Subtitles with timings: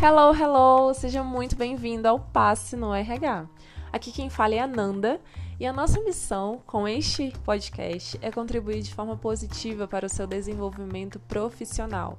[0.00, 0.94] Hello, hello!
[0.94, 3.48] Seja muito bem-vindo ao Passe no RH.
[3.92, 5.20] Aqui quem fala é a Nanda
[5.58, 10.24] e a nossa missão com este podcast é contribuir de forma positiva para o seu
[10.24, 12.16] desenvolvimento profissional.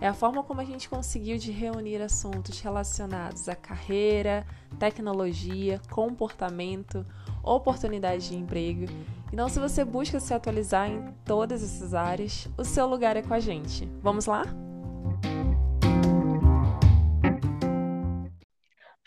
[0.00, 4.44] É a forma como a gente conseguiu de reunir assuntos relacionados à carreira,
[4.76, 7.06] tecnologia, comportamento,
[7.40, 8.86] oportunidade de emprego.
[9.32, 13.32] Então, se você busca se atualizar em todas essas áreas, o seu lugar é com
[13.32, 13.88] a gente.
[14.02, 14.42] Vamos lá?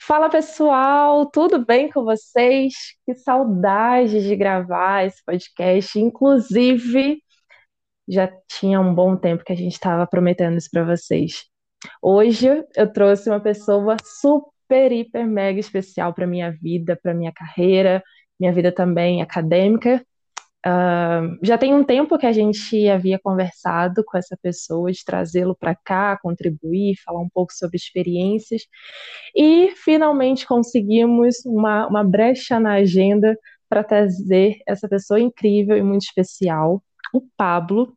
[0.07, 2.75] Fala pessoal, tudo bem com vocês?
[3.07, 5.99] Que saudade de gravar esse podcast.
[5.99, 7.17] Inclusive,
[8.07, 11.45] já tinha um bom tempo que a gente estava prometendo isso para vocês.
[11.99, 18.03] Hoje eu trouxe uma pessoa super, hiper, mega especial para minha vida, para minha carreira,
[18.39, 20.05] minha vida também acadêmica,
[20.65, 25.55] Uh, já tem um tempo que a gente havia conversado com essa pessoa, de trazê-lo
[25.55, 28.63] para cá, contribuir, falar um pouco sobre experiências,
[29.35, 33.37] e finalmente conseguimos uma, uma brecha na agenda
[33.69, 36.81] para trazer essa pessoa incrível e muito especial,
[37.13, 37.95] o Pablo.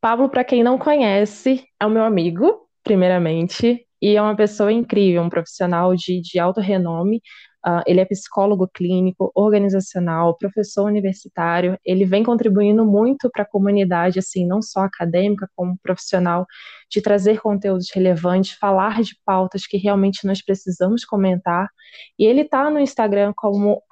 [0.00, 5.22] Pablo, para quem não conhece, é o meu amigo, primeiramente, e é uma pessoa incrível,
[5.22, 7.20] um profissional de, de alto renome,
[7.66, 11.78] Uh, ele é psicólogo clínico, organizacional, professor universitário.
[11.84, 16.46] Ele vem contribuindo muito para a comunidade, assim, não só acadêmica, como profissional,
[16.90, 21.68] de trazer conteúdos relevantes, falar de pautas que realmente nós precisamos comentar.
[22.18, 23.82] E ele está no Instagram como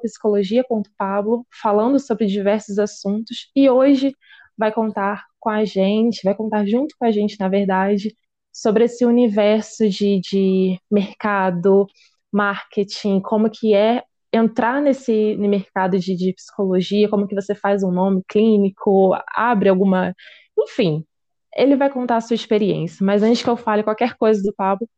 [0.00, 3.50] psicologia.pablo, falando sobre diversos assuntos.
[3.54, 4.14] E hoje
[4.56, 8.16] vai contar com a gente, vai contar junto com a gente, na verdade,
[8.52, 11.86] sobre esse universo de, de mercado,
[12.38, 17.90] marketing, como que é entrar nesse mercado de, de, psicologia, como que você faz um
[17.90, 20.14] nome clínico, abre alguma,
[20.56, 21.04] enfim,
[21.56, 23.04] ele vai contar a sua experiência.
[23.04, 24.88] Mas antes que eu fale qualquer coisa do Pablo,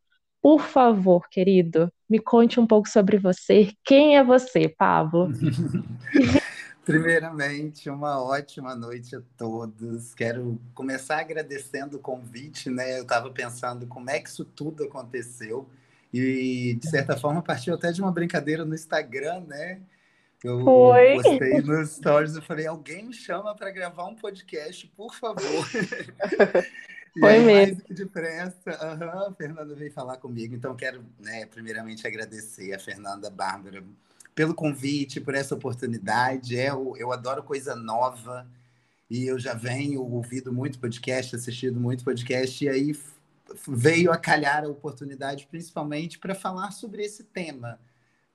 [0.43, 3.73] por favor, querido, me conte um pouco sobre você.
[3.85, 5.29] Quem é você, Pablo?
[6.85, 10.13] Primeiramente, uma ótima noite a todos.
[10.15, 12.99] Quero começar agradecendo o convite, né?
[12.99, 15.69] Eu estava pensando como é que isso tudo aconteceu.
[16.13, 19.81] E, de certa forma, partiu até de uma brincadeira no Instagram, né?
[20.43, 21.23] Eu Foi.
[21.23, 25.43] postei nos stories, eu falei, alguém me chama para gravar um podcast, por favor.
[27.19, 27.75] Foi aí, mesmo.
[27.75, 28.71] Mais que depressa.
[28.71, 33.83] Uhum, a Fernanda veio falar comigo, então quero, né, primeiramente, agradecer a Fernanda Bárbara
[34.35, 36.57] pelo convite, por essa oportunidade.
[36.57, 38.47] É, eu, eu adoro coisa nova
[39.11, 42.95] e eu já venho ouvido muito podcast, assistido muito podcast, e aí
[43.67, 47.79] veio a calhar a oportunidade, principalmente para falar sobre esse tema,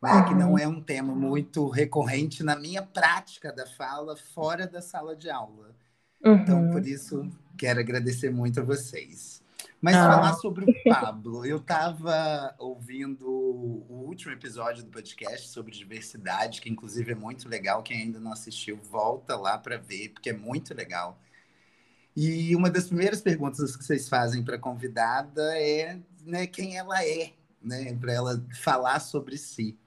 [0.01, 4.81] né, que não é um tema muito recorrente na minha prática da fala fora da
[4.81, 5.75] sala de aula.
[6.19, 6.41] Então, uhum.
[6.41, 9.43] Então, por isso, quero agradecer muito a vocês.
[9.81, 10.11] Mas ah.
[10.11, 16.69] falar sobre o Pablo, eu estava ouvindo o último episódio do podcast sobre diversidade, que
[16.69, 17.83] inclusive é muito legal.
[17.83, 21.19] Quem ainda não assistiu, volta lá para ver, porque é muito legal.
[22.15, 27.03] E uma das primeiras perguntas que vocês fazem para a convidada é né, quem ela
[27.03, 29.77] é, né, para ela falar sobre si.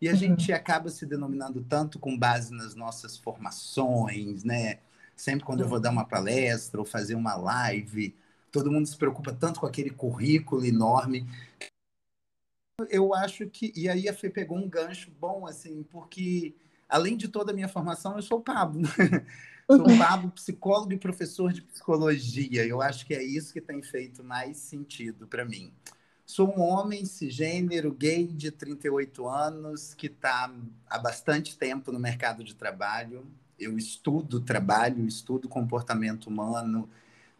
[0.00, 0.18] E a uhum.
[0.18, 4.78] gente acaba se denominando tanto com base nas nossas formações, né?
[5.16, 8.14] Sempre quando eu vou dar uma palestra ou fazer uma live,
[8.50, 11.26] todo mundo se preocupa tanto com aquele currículo enorme.
[12.88, 13.72] Eu acho que.
[13.76, 16.54] E aí a Fê pegou um gancho bom, assim, porque
[16.88, 18.82] além de toda a minha formação, eu sou o Pablo.
[19.76, 22.66] Sou Pablo, psicólogo e professor de psicologia.
[22.66, 25.72] Eu acho que é isso que tem feito mais sentido para mim.
[26.26, 30.52] Sou um homem cisgênero, gay de 38 anos, que está
[30.86, 33.26] há bastante tempo no mercado de trabalho.
[33.58, 36.88] Eu estudo trabalho, estudo comportamento humano,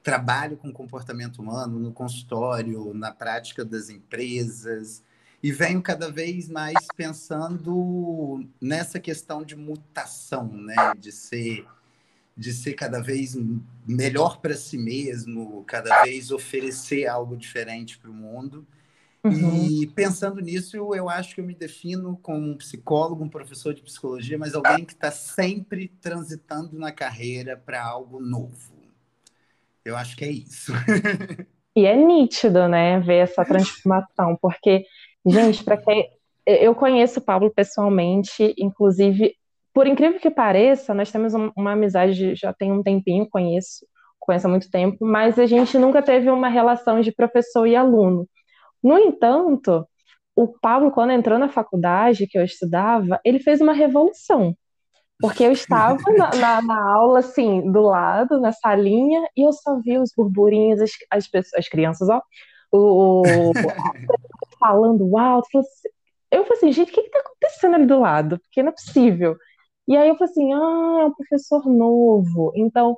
[0.02, 5.02] trabalho com comportamento humano no consultório, na prática das empresas,
[5.42, 10.94] e venho cada vez mais pensando nessa questão de mutação, né?
[10.96, 11.66] de ser
[12.36, 13.36] de ser cada vez
[13.86, 18.66] melhor para si mesmo, cada vez oferecer algo diferente para o mundo.
[19.24, 19.68] Uhum.
[19.70, 23.82] E pensando nisso, eu acho que eu me defino como um psicólogo, um professor de
[23.82, 28.72] psicologia, mas alguém que está sempre transitando na carreira para algo novo.
[29.84, 30.72] Eu acho que é isso.
[31.76, 34.84] e é nítido, né, ver essa transformação, porque,
[35.24, 36.10] gente, para quem
[36.44, 39.36] eu conheço o Pablo pessoalmente, inclusive
[39.72, 43.86] por incrível que pareça, nós temos uma amizade já tem um tempinho, conheço,
[44.18, 48.28] conheço há muito tempo, mas a gente nunca teve uma relação de professor e aluno.
[48.82, 49.86] No entanto,
[50.36, 54.56] o Pablo, quando entrou na faculdade que eu estudava, ele fez uma revolução.
[55.20, 59.78] Porque eu estava na, na, na, aula, assim, do lado, na salinha, e eu só
[59.78, 62.20] vi os burburinhos, as, as, pessoas, as crianças, ó,
[62.72, 63.22] o,
[64.58, 65.62] falando alto.
[66.30, 68.38] Eu falei assim, gente, o que está acontecendo ali do lado?
[68.40, 69.36] Porque não é possível.
[69.88, 72.52] E aí eu falei assim, ah, é um professor novo.
[72.56, 72.96] Então,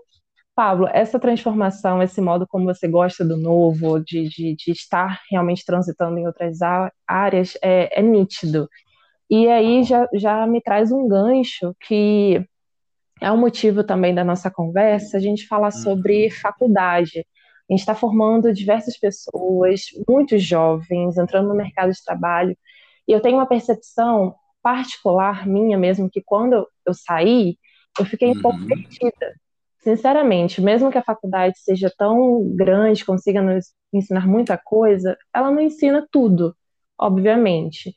[0.55, 5.65] Pablo, essa transformação, esse modo como você gosta do novo, de, de, de estar realmente
[5.65, 6.59] transitando em outras
[7.07, 8.69] áreas, é, é nítido.
[9.31, 12.47] E aí já, já me traz um gancho que
[13.21, 16.31] é um motivo também da nossa conversa, a gente falar sobre uhum.
[16.31, 17.27] faculdade.
[17.69, 22.57] A gente está formando diversas pessoas, muitos jovens, entrando no mercado de trabalho.
[23.09, 24.35] E eu tenho uma percepção
[24.65, 27.59] particular minha mesmo, que quando eu saí,
[27.99, 28.67] eu fiquei um pouco uhum.
[28.67, 29.35] perdida.
[29.81, 35.61] Sinceramente, mesmo que a faculdade seja tão grande, consiga nos ensinar muita coisa, ela não
[35.61, 36.57] ensina tudo,
[36.99, 37.95] obviamente.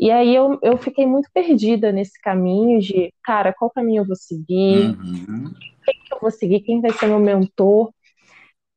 [0.00, 4.16] E aí eu, eu fiquei muito perdida nesse caminho de, cara, qual caminho eu vou
[4.16, 4.96] seguir?
[4.98, 5.52] Uhum.
[5.84, 6.60] Quem eu vou seguir?
[6.60, 7.92] Quem vai ser meu mentor?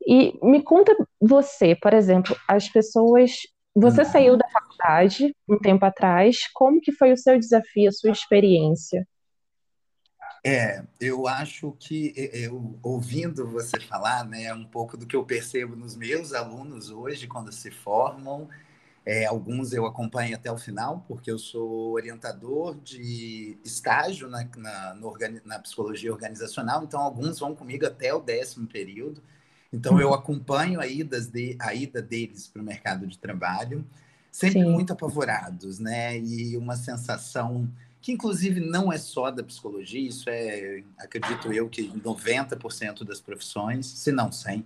[0.06, 3.32] E me conta você, por exemplo, as pessoas.
[3.74, 4.08] Você uhum.
[4.08, 9.06] saiu da faculdade um tempo atrás, como que foi o seu desafio, a sua experiência?
[10.44, 15.76] É, eu acho que eu ouvindo você falar, né, um pouco do que eu percebo
[15.76, 18.48] nos meus alunos hoje quando se formam.
[19.04, 24.94] É, alguns eu acompanho até o final, porque eu sou orientador de estágio na, na,
[24.94, 25.14] no,
[25.44, 29.22] na psicologia organizacional, então alguns vão comigo até o décimo período.
[29.72, 30.14] Então eu uhum.
[30.14, 33.86] acompanho a, idas de, a ida deles para o mercado de trabalho,
[34.30, 34.70] sempre Sim.
[34.70, 36.18] muito apavorados, né?
[36.18, 37.68] E uma sensação
[38.00, 43.86] que inclusive não é só da psicologia, isso é, acredito eu, que 90% das profissões,
[43.86, 44.64] se não 100%,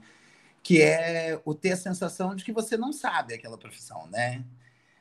[0.63, 4.43] que é o ter a sensação de que você não sabe aquela profissão, né?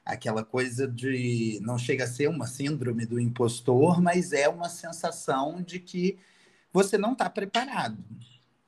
[0.05, 5.61] Aquela coisa de não chega a ser uma síndrome do impostor, mas é uma sensação
[5.61, 6.17] de que
[6.73, 7.97] você não está preparado.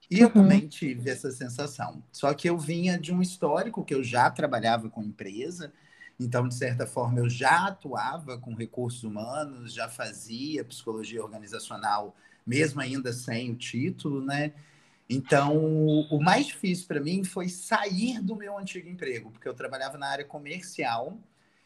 [0.09, 0.33] E eu uhum.
[0.33, 2.03] também tive essa sensação.
[2.11, 5.73] Só que eu vinha de um histórico que eu já trabalhava com empresa,
[6.19, 12.15] então, de certa forma, eu já atuava com recursos humanos, já fazia psicologia organizacional,
[12.47, 14.53] mesmo ainda sem o título, né?
[15.09, 15.55] Então,
[16.09, 20.07] o mais difícil para mim foi sair do meu antigo emprego, porque eu trabalhava na
[20.07, 21.17] área comercial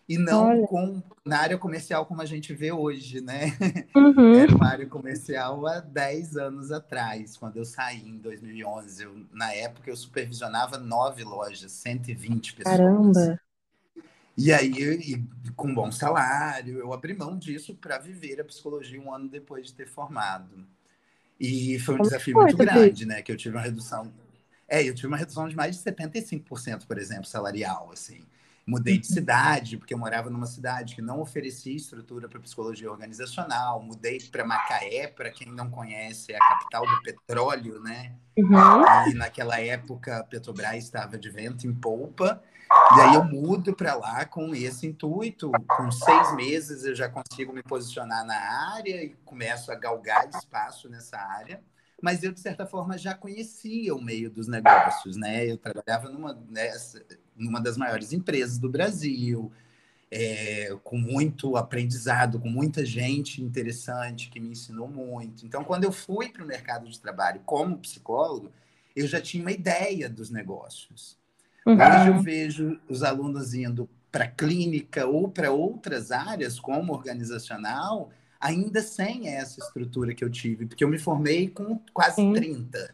[0.09, 0.67] e não Olha.
[0.67, 3.55] com, na área comercial como a gente vê hoje, né?
[3.95, 4.33] Uhum.
[4.33, 9.03] Era uma área comercial há 10 anos atrás, quando eu saí em 2011.
[9.03, 12.77] Eu, na época, eu supervisionava nove lojas, 120 pessoas.
[12.77, 13.39] Caramba!
[14.37, 19.13] E aí, e, com bom salário, eu abri mão disso para viver a psicologia um
[19.13, 20.65] ano depois de ter formado.
[21.39, 23.21] E foi um Como desafio foi, muito grande, né?
[23.21, 24.11] Que eu tive uma redução.
[24.67, 28.23] É, eu tive uma redução de mais de 75%, por exemplo, salarial, assim.
[28.69, 29.13] Mudei de uhum.
[29.15, 33.81] cidade, porque eu morava numa cidade que não oferecia estrutura para psicologia organizacional.
[33.81, 38.13] Mudei para Macaé, para quem não conhece, é a capital do petróleo, né?
[38.37, 39.09] Uhum.
[39.09, 42.43] E naquela época a Petrobras estava de vento em polpa.
[42.95, 45.51] E aí eu mudo para lá com esse intuito.
[45.67, 50.87] Com seis meses eu já consigo me posicionar na área e começo a galgar espaço
[50.87, 51.59] nessa área.
[52.01, 55.45] Mas eu, de certa forma, já conhecia o meio dos negócios, né?
[55.45, 57.03] Eu trabalhava numa, nessa,
[57.35, 59.51] numa das maiores empresas do Brasil,
[60.11, 65.45] é, com muito aprendizado, com muita gente interessante que me ensinou muito.
[65.45, 68.51] Então, quando eu fui para o mercado de trabalho como psicólogo,
[68.95, 71.17] eu já tinha uma ideia dos negócios.
[71.65, 71.75] Uhum.
[71.75, 78.81] Hoje eu vejo os alunos indo para clínica ou para outras áreas, como organizacional, ainda
[78.81, 82.33] sem essa estrutura que eu tive, porque eu me formei com quase Sim.
[82.33, 82.93] 30.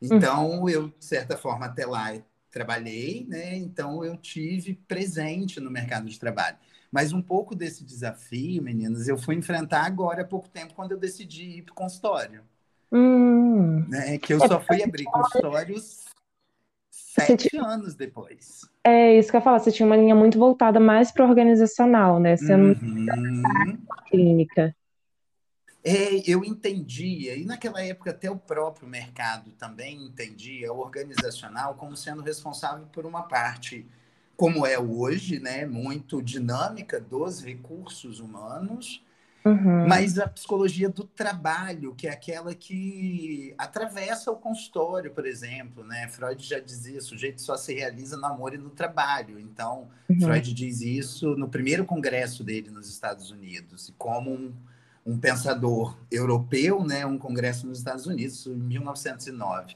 [0.00, 2.12] Então, eu, de certa forma, até lá
[2.50, 3.56] trabalhei, né?
[3.56, 6.56] Então, eu tive presente no mercado de trabalho.
[6.90, 10.98] Mas um pouco desse desafio, meninas, eu fui enfrentar agora há pouco tempo, quando eu
[10.98, 12.42] decidi ir para o consultório.
[12.90, 13.86] Hum.
[13.88, 14.18] Né?
[14.18, 16.11] Que eu é só fui abrir consultórios
[17.14, 17.62] sete tinha...
[17.62, 18.62] anos depois.
[18.84, 22.18] É isso que eu ia falar, você tinha uma linha muito voltada mais para organizacional,
[22.18, 22.36] né?
[22.36, 22.74] Você uhum.
[22.74, 24.74] não clínica.
[25.84, 31.96] É, eu entendia, e naquela época até o próprio mercado também entendia o organizacional como
[31.96, 33.84] sendo responsável por uma parte,
[34.36, 39.04] como é hoje, né, muito dinâmica dos recursos humanos,
[39.44, 39.88] Uhum.
[39.88, 46.08] Mas a psicologia do trabalho, que é aquela que atravessa o consultório, por exemplo, né?
[46.08, 49.40] Freud já dizia, o sujeito só se realiza no amor e no trabalho.
[49.40, 50.20] Então, uhum.
[50.20, 54.52] Freud diz isso no primeiro congresso dele nos Estados Unidos, e como um,
[55.04, 57.04] um pensador europeu, né?
[57.04, 59.74] Um congresso nos Estados Unidos, em 1909.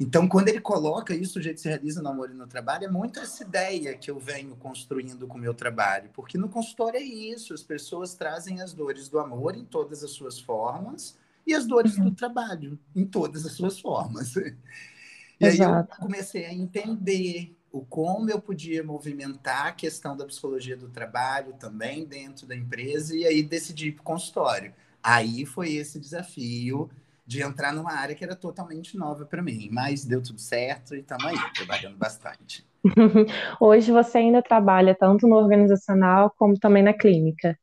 [0.00, 2.88] Então, quando ele coloca isso, o jeito se realiza no amor e no trabalho, é
[2.88, 6.08] muito essa ideia que eu venho construindo com o meu trabalho.
[6.14, 10.12] Porque no consultório é isso, as pessoas trazem as dores do amor em todas as
[10.12, 12.04] suas formas e as dores uhum.
[12.04, 14.34] do trabalho em todas as suas formas.
[14.36, 15.92] E Exato.
[15.92, 20.88] aí eu comecei a entender o como eu podia movimentar a questão da psicologia do
[20.88, 24.72] trabalho também dentro da empresa e aí decidi ir para o consultório.
[25.02, 26.90] Aí foi esse desafio
[27.30, 30.98] de entrar numa área que era totalmente nova para mim, mas deu tudo certo e
[30.98, 32.66] estamos aí, trabalhando bastante.
[33.60, 37.56] Hoje você ainda trabalha tanto no organizacional como também na clínica.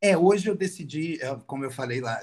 [0.00, 2.20] É, hoje eu decidi, como eu falei lá,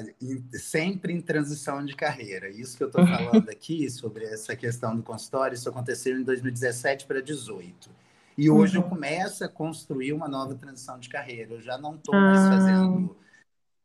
[0.53, 2.47] sempre em transição de carreira.
[2.47, 7.05] Isso que eu estou falando aqui sobre essa questão do consultório, isso aconteceu em 2017
[7.05, 7.89] para 2018.
[8.37, 8.83] E hoje uhum.
[8.83, 11.53] eu começo a construir uma nova transição de carreira.
[11.53, 12.51] Eu já não estou mais ah.
[12.51, 13.15] fazendo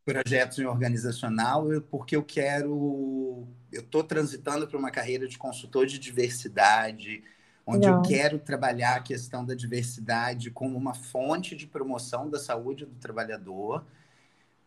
[0.06, 3.44] projetos em organizacional, porque eu quero.
[3.72, 7.24] Eu estou transitando para uma carreira de consultor de diversidade,
[7.66, 7.96] onde Não.
[7.96, 12.94] eu quero trabalhar a questão da diversidade como uma fonte de promoção da saúde do
[12.94, 13.84] trabalhador,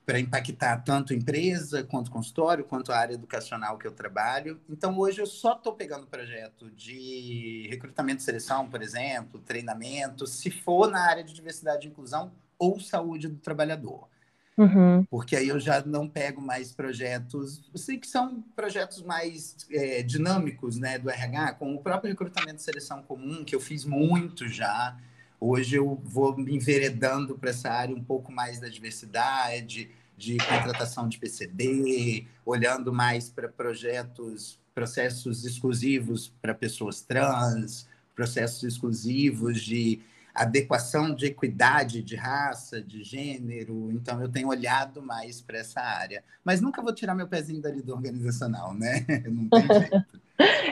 [0.05, 4.60] para impactar tanto a empresa, quanto o consultório, quanto a área educacional que eu trabalho.
[4.67, 10.51] Então, hoje eu só estou pegando projeto de recrutamento e seleção, por exemplo, treinamento, se
[10.51, 14.10] for na área de diversidade e inclusão ou saúde do trabalhador.
[14.59, 15.05] Uhum.
[15.09, 20.03] Porque aí eu já não pego mais projetos, eu sei que são projetos mais é,
[20.03, 24.49] dinâmicos né, do RH, como o próprio recrutamento de seleção comum, que eu fiz muito
[24.49, 24.97] já.
[25.39, 31.07] Hoje eu vou me enveredando para essa área um pouco mais da diversidade, de contratação
[31.07, 40.01] de PCD, olhando mais para projetos, processos exclusivos para pessoas trans, processos exclusivos de
[40.39, 43.91] adequação de equidade de raça, de gênero.
[43.91, 46.24] Então, eu tenho olhado mais para essa área.
[46.43, 49.05] Mas nunca vou tirar meu pezinho dali do organizacional, né?
[49.29, 50.05] Não tem jeito.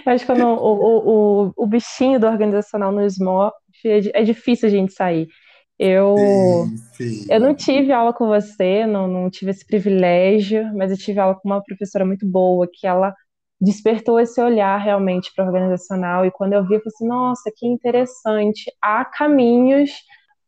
[0.06, 3.52] acho que o, o, o, bichinho do organizacional nos move,
[3.84, 5.28] é, é difícil a gente sair.
[5.78, 6.16] Eu,
[6.94, 7.28] sim, sim.
[7.30, 11.36] eu não tive aula com você, não, não tive esse privilégio, mas eu tive aula
[11.36, 13.14] com uma professora muito boa, que ela
[13.60, 16.26] despertou esse olhar realmente para organizacional.
[16.26, 19.92] E quando eu vi, eu falei assim: nossa, que interessante, há caminhos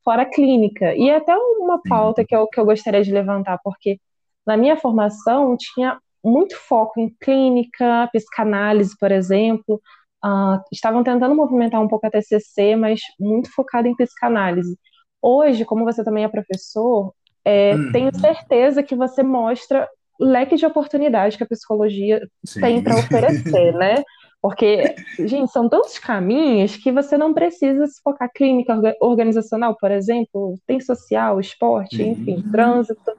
[0.03, 0.95] fora a clínica.
[0.95, 3.99] E é até uma pauta que eu, que eu gostaria de levantar, porque
[4.45, 9.81] na minha formação tinha muito foco em clínica, psicanálise, por exemplo.
[10.23, 14.77] Uh, estavam tentando movimentar um pouco a TCC, mas muito focado em psicanálise.
[15.21, 17.13] Hoje, como você também é professor,
[17.45, 17.91] é, uhum.
[17.91, 19.87] tenho certeza que você mostra
[20.19, 22.61] leque de oportunidade que a psicologia Sim.
[22.61, 24.03] tem para oferecer, né?
[24.41, 30.55] Porque, gente, são tantos caminhos que você não precisa se focar clínica organizacional, por exemplo,
[30.65, 33.11] tem social, esporte, enfim, trânsito.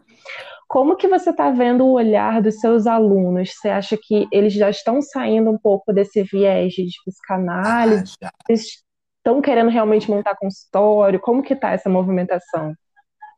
[0.67, 3.51] Como que você está vendo o olhar dos seus alunos?
[3.53, 8.15] Você acha que eles já estão saindo um pouco desse viés de psicanálise?
[8.23, 11.21] Ah, estão querendo realmente montar consultório?
[11.21, 12.73] Como que está essa movimentação?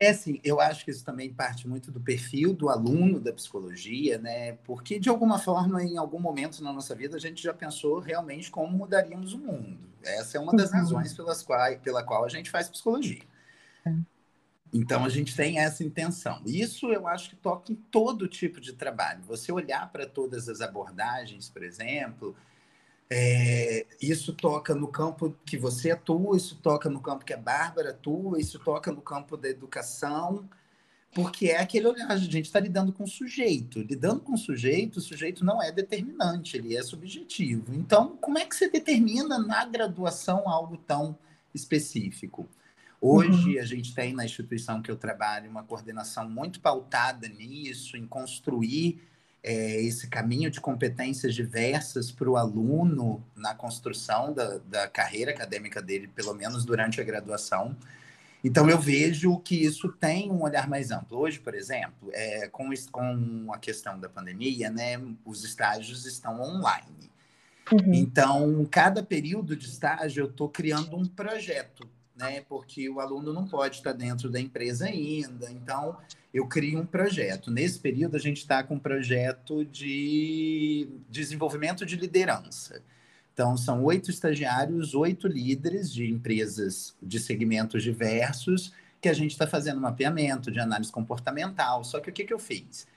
[0.03, 4.17] É assim, eu acho que isso também parte muito do perfil do aluno da psicologia,
[4.17, 4.53] né?
[4.65, 8.51] Porque de alguma forma, em algum momento na nossa vida, a gente já pensou realmente
[8.51, 9.79] como mudaríamos o mundo.
[10.03, 10.79] Essa é uma das uhum.
[10.79, 13.23] razões pelas quais, pela qual a gente faz psicologia.
[13.85, 13.93] É.
[14.73, 16.41] Então a gente tem essa intenção.
[16.45, 19.21] Isso eu acho que toca em todo tipo de trabalho.
[19.23, 22.35] Você olhar para todas as abordagens, por exemplo,
[23.09, 27.91] é, isso toca no campo que você atua, isso toca no campo que a Bárbara
[27.91, 30.49] atua, isso toca no campo da educação,
[31.13, 33.81] porque é aquele olhar, a gente está lidando com o sujeito.
[33.81, 37.73] Lidando com o sujeito, o sujeito não é determinante, ele é subjetivo.
[37.75, 41.17] Então, como é que você determina na graduação algo tão
[41.53, 42.49] específico?
[42.99, 43.61] Hoje, uhum.
[43.61, 49.01] a gente tem na instituição que eu trabalho uma coordenação muito pautada nisso, em construir
[49.43, 55.81] é, esse caminho de competências diversas para o aluno na construção da, da carreira acadêmica
[55.81, 57.75] dele, pelo menos durante a graduação.
[58.41, 61.17] Então, eu vejo que isso tem um olhar mais amplo.
[61.17, 67.11] Hoje, por exemplo, é, com, com a questão da pandemia, né, os estágios estão online.
[67.71, 67.93] Uhum.
[67.93, 73.47] Então, cada período de estágio, eu estou criando um projeto, né, porque o aluno não
[73.47, 75.51] pode estar dentro da empresa ainda.
[75.51, 75.97] Então,
[76.33, 77.51] eu crio um projeto.
[77.51, 82.81] Nesse período, a gente está com um projeto de desenvolvimento de liderança.
[83.33, 89.47] Então, são oito estagiários, oito líderes de empresas de segmentos diversos, que a gente está
[89.47, 91.83] fazendo mapeamento de análise comportamental.
[91.83, 92.87] Só que o que, que eu fiz?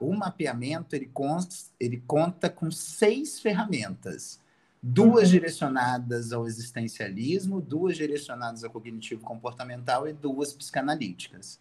[0.00, 4.40] o mapeamento ele, consta, ele conta com seis ferramentas.
[4.82, 11.58] Duas direcionadas ao existencialismo, duas direcionadas ao cognitivo comportamental e duas psicanalíticas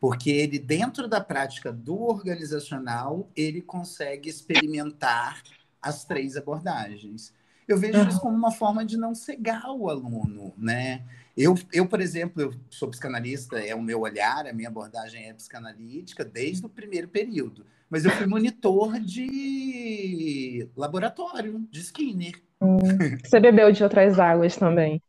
[0.00, 5.42] porque ele dentro da prática do organizacional ele consegue experimentar
[5.80, 7.34] as três abordagens.
[7.68, 11.04] Eu vejo isso como uma forma de não cegar o aluno, né?
[11.36, 15.32] Eu, eu, por exemplo, eu sou psicanalista, é o meu olhar, a minha abordagem é
[15.32, 17.64] psicanalítica desde o primeiro período.
[17.90, 22.40] Mas eu fui monitor de laboratório, de Skinner.
[22.62, 22.78] Hum.
[23.24, 25.02] Você bebeu de outras águas também?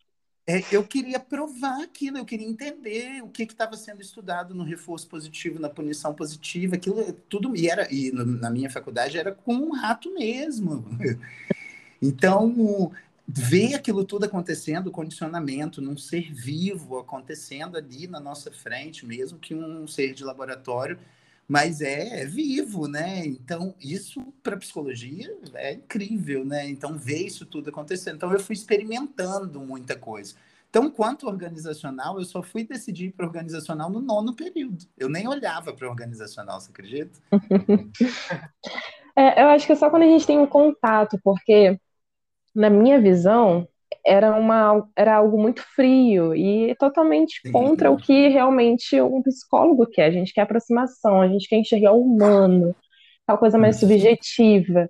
[0.47, 5.07] É, eu queria provar aquilo, eu queria entender o que estava sendo estudado no reforço
[5.07, 9.53] positivo, na punição positiva, aquilo tudo e era e no, na minha faculdade era com
[9.53, 10.85] um rato mesmo.
[12.03, 12.91] Então
[13.27, 19.37] ver aquilo tudo acontecendo, o condicionamento num ser vivo acontecendo ali na nossa frente, mesmo
[19.37, 20.97] que um ser de laboratório,
[21.51, 23.25] mas é, é vivo, né?
[23.25, 26.65] Então, isso para psicologia é incrível, né?
[26.69, 28.15] Então, ver isso tudo acontecendo.
[28.15, 30.33] Então, eu fui experimentando muita coisa.
[30.69, 34.85] Então, quanto organizacional, eu só fui decidir para organizacional no nono período.
[34.97, 37.19] Eu nem olhava para organizacional, você acredita?
[39.13, 41.77] é, eu acho que é só quando a gente tem um contato, porque
[42.55, 43.67] na minha visão,
[44.05, 47.51] era, uma, era algo muito frio e totalmente Sim.
[47.51, 50.05] contra o que realmente um psicólogo quer.
[50.05, 52.75] A gente quer aproximação, a gente quer enxergar o humano,
[53.25, 53.87] tal coisa mais Isso.
[53.87, 54.89] subjetiva.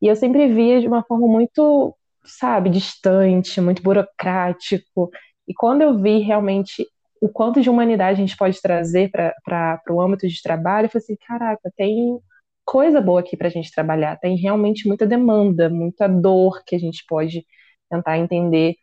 [0.00, 5.10] E eu sempre via de uma forma muito, sabe, distante, muito burocrático.
[5.46, 6.86] E quando eu vi realmente
[7.20, 11.04] o quanto de humanidade a gente pode trazer para o âmbito de trabalho, eu falei
[11.04, 12.18] assim: caraca, tem
[12.64, 16.78] coisa boa aqui para a gente trabalhar, tem realmente muita demanda, muita dor que a
[16.78, 17.44] gente pode
[17.92, 18.74] tentar entender.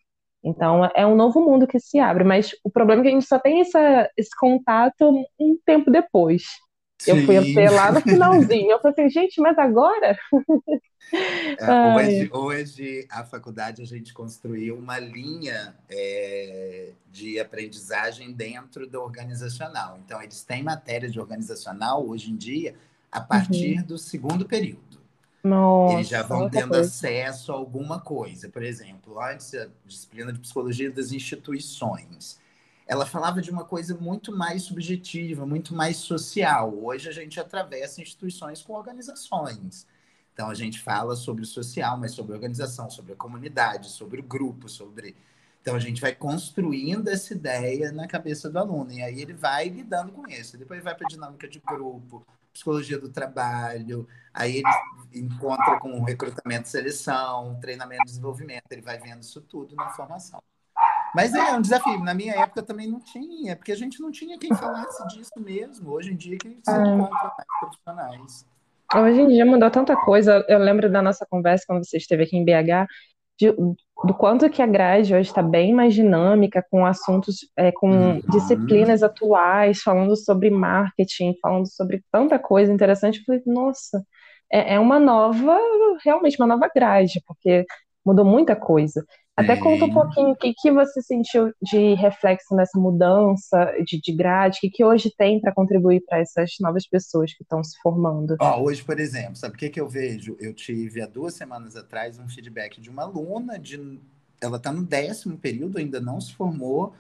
[0.44, 3.28] Então, é um novo mundo que se abre, mas o problema é que a gente
[3.28, 6.44] só tem essa, esse contato um tempo depois.
[7.02, 7.12] Sim.
[7.12, 8.72] Eu fui até lá no finalzinho.
[8.72, 10.18] Eu falei assim, gente, mas agora?
[11.60, 19.02] É, hoje, hoje, a faculdade, a gente construiu uma linha é, de aprendizagem dentro do
[19.02, 20.00] organizacional.
[20.06, 22.76] Então, eles têm matéria de organizacional, hoje em dia,
[23.12, 23.86] a partir uhum.
[23.86, 24.99] do segundo período.
[25.44, 26.82] Nossa, eles já vão tendo coisa.
[26.82, 28.50] acesso a alguma coisa.
[28.50, 32.40] Por exemplo, antes a disciplina de psicologia das instituições.
[32.86, 36.74] Ela falava de uma coisa muito mais subjetiva, muito mais social.
[36.84, 39.86] Hoje a gente atravessa instituições com organizações.
[40.34, 44.20] Então a gente fala sobre o social, mas sobre a organização, sobre a comunidade, sobre
[44.22, 45.16] o grupo, sobre.
[45.62, 49.68] Então a gente vai construindo essa ideia na cabeça do aluno e aí ele vai
[49.70, 50.58] lidando com isso.
[50.58, 56.68] Depois vai para a dinâmica de grupo, psicologia do trabalho, aí ele encontra com recrutamento
[56.68, 60.42] seleção, treinamento e desenvolvimento, ele vai vendo isso tudo na formação.
[61.14, 62.04] Mas é um desafio.
[62.04, 65.92] Na minha época também não tinha, porque a gente não tinha quem falasse disso mesmo.
[65.92, 66.78] Hoje em dia que se é.
[66.78, 68.46] encontra mais profissionais.
[68.96, 70.44] Hoje em dia mudou tanta coisa.
[70.48, 72.88] Eu lembro da nossa conversa quando você esteve aqui em BH,
[73.40, 77.90] de, do quanto que a grade hoje está bem mais dinâmica, com assuntos, é, com
[77.90, 78.22] uhum.
[78.30, 83.20] disciplinas atuais, falando sobre marketing, falando sobre tanta coisa interessante.
[83.20, 84.04] Eu falei, nossa,
[84.52, 85.58] é, é uma nova,
[86.04, 87.66] realmente uma nova grade, porque
[88.06, 89.06] mudou muita coisa.
[89.40, 94.14] Até conta um pouquinho o que, que você sentiu de reflexo nessa mudança de, de
[94.14, 97.80] grade, o que, que hoje tem para contribuir para essas novas pessoas que estão se
[97.82, 98.36] formando.
[98.40, 100.36] Ó, hoje, por exemplo, sabe o que, que eu vejo?
[100.40, 104.00] Eu tive há duas semanas atrás um feedback de uma aluna, de,
[104.42, 106.94] ela está no décimo período, ainda não se formou,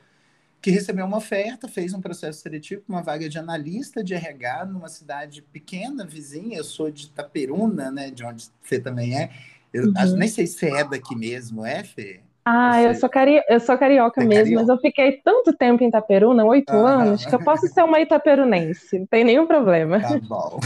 [0.61, 4.89] que recebeu uma oferta, fez um processo seletivo uma vaga de analista de RH numa
[4.89, 6.57] cidade pequena, vizinha.
[6.57, 9.31] Eu sou de Itaperuna, né, de onde você também é.
[9.73, 9.93] Eu uhum.
[9.95, 12.21] acho, nem sei se é daqui mesmo, é, Fê?
[12.43, 13.41] Ah, eu sou, cari...
[13.47, 14.65] eu sou carioca é mesmo, carioca?
[14.65, 18.99] mas eu fiquei tanto tempo em Itaperuna, oito anos, que eu posso ser uma itaperunense,
[18.99, 19.99] não tem nenhum problema.
[19.99, 20.59] Tá bom.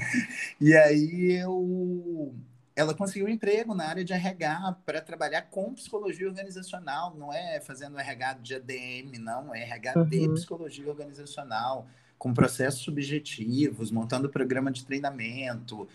[0.60, 2.34] e aí eu...
[2.74, 7.60] ela conseguiu um emprego na área de RH para trabalhar com psicologia organizacional, não é
[7.60, 10.04] fazendo RH de ADM, não, é RH uhum.
[10.04, 11.86] de psicologia organizacional,
[12.18, 15.88] com processos subjetivos, montando programa de treinamento,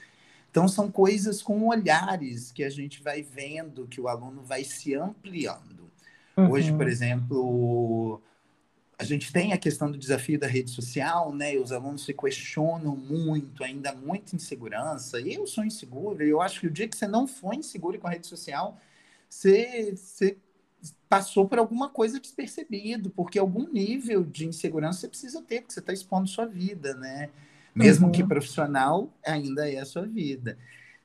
[0.55, 4.95] então, são coisas com olhares que a gente vai vendo que o aluno vai se
[4.95, 5.91] ampliando.
[6.37, 6.49] Uhum.
[6.49, 8.21] Hoje, por exemplo,
[8.97, 11.55] a gente tem a questão do desafio da rede social, né?
[11.55, 15.19] E os alunos se questionam muito, ainda muita insegurança.
[15.19, 17.99] E eu sou inseguro, e eu acho que o dia que você não for inseguro
[17.99, 18.79] com a rede social,
[19.29, 20.37] você, você
[21.09, 25.81] passou por alguma coisa despercebido, porque algum nível de insegurança você precisa ter, porque você
[25.81, 27.29] está expondo sua vida, né?
[27.75, 28.11] Mesmo uhum.
[28.11, 30.57] que profissional, ainda é a sua vida.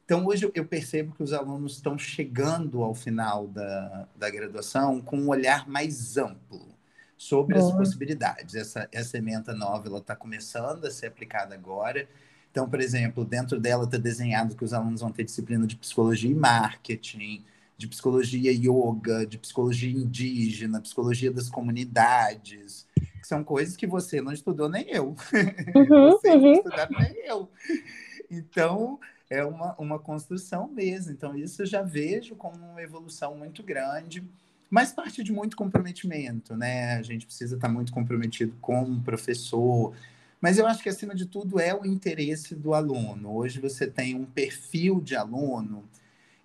[0.05, 5.17] Então, hoje eu percebo que os alunos estão chegando ao final da, da graduação com
[5.17, 6.71] um olhar mais amplo
[7.17, 8.55] sobre as possibilidades.
[8.55, 12.09] Essa, essa ementa nova está começando a ser aplicada agora.
[12.51, 16.31] Então, por exemplo, dentro dela está desenhado que os alunos vão ter disciplina de psicologia
[16.31, 17.45] e marketing,
[17.77, 22.87] de psicologia yoga, de psicologia indígena, psicologia das comunidades,
[23.21, 25.15] que são coisas que você não estudou nem eu.
[25.75, 26.41] Uhum, você uhum.
[26.41, 27.51] não estudou nem eu.
[28.31, 31.13] Então, é uma, uma construção mesmo.
[31.13, 34.23] Então, isso eu já vejo como uma evolução muito grande,
[34.69, 36.95] mas parte de muito comprometimento, né?
[36.95, 39.95] A gente precisa estar muito comprometido como professor,
[40.41, 43.35] Mas eu acho que, acima de tudo, é o interesse do aluno.
[43.37, 45.85] Hoje você tem um perfil de aluno,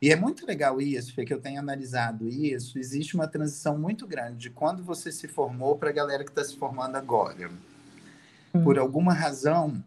[0.05, 2.77] e é muito legal isso, porque eu tenho analisado isso.
[2.77, 6.43] Existe uma transição muito grande de quando você se formou para a galera que está
[6.43, 7.49] se formando agora.
[8.53, 8.63] Hum.
[8.63, 9.83] Por alguma razão,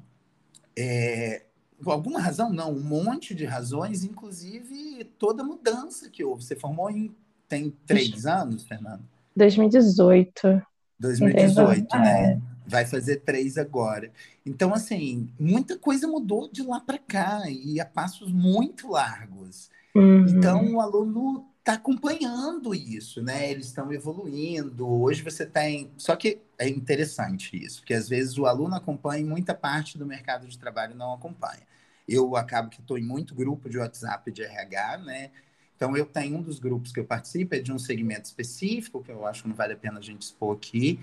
[0.77, 1.43] é,
[1.81, 6.43] por alguma razão não, um monte de razões, inclusive toda mudança que houve.
[6.43, 7.15] Você formou em
[7.49, 9.05] tem três anos, Fernando?
[9.37, 10.61] 2018.
[10.99, 12.33] 2018, né?
[12.33, 12.41] É.
[12.67, 14.11] Vai fazer três agora.
[14.45, 19.71] Então, assim, muita coisa mudou de lá para cá e a passos muito largos.
[19.95, 20.27] Uhum.
[20.29, 23.51] Então, o aluno está acompanhando isso, né?
[23.51, 24.89] Eles estão evoluindo.
[24.89, 25.91] Hoje você tem.
[25.97, 30.07] Só que é interessante isso, porque às vezes o aluno acompanha e muita parte do
[30.07, 31.63] mercado de trabalho não acompanha.
[32.09, 35.31] Eu acabo que estou em muito grupo de WhatsApp de RH, né?
[35.77, 39.13] Então, eu tenho um dos grupos que eu participo, é de um segmento específico, que
[39.13, 40.99] eu acho que não vale a pena a gente expor aqui,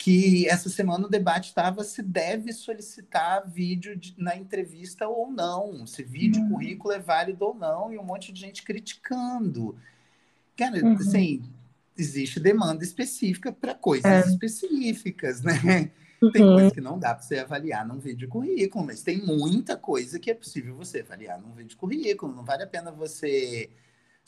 [0.00, 5.86] que essa semana o debate estava se deve solicitar vídeo de, na entrevista ou não,
[5.86, 6.52] se vídeo uhum.
[6.52, 9.76] currículo é válido ou não, e um monte de gente criticando.
[10.56, 10.94] Cara, uhum.
[10.94, 11.42] assim,
[11.98, 14.20] existe demanda específica para coisas é.
[14.26, 15.90] específicas, né?
[16.22, 16.32] Uhum.
[16.32, 20.18] Tem coisa que não dá para você avaliar num vídeo currículo, mas tem muita coisa
[20.18, 22.34] que é possível você avaliar num vídeo currículo.
[22.34, 23.68] Não vale a pena você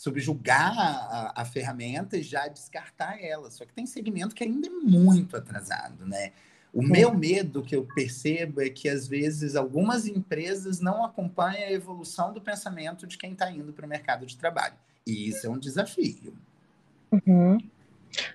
[0.02, 3.52] subjugar a, a, ferramenta e já descartar ela.
[3.52, 6.32] Só que tem segmento que ainda é muito atrasado, né?
[6.72, 11.70] O meu medo que eu percebo é que, às vezes, algumas empresas não acompanham a
[11.70, 14.74] evolução do pensamento de quem está indo para o mercado de trabalho.
[15.06, 16.34] E isso é um desafio.
[17.12, 17.58] Uhum.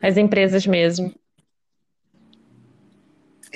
[0.01, 1.13] As empresas mesmo.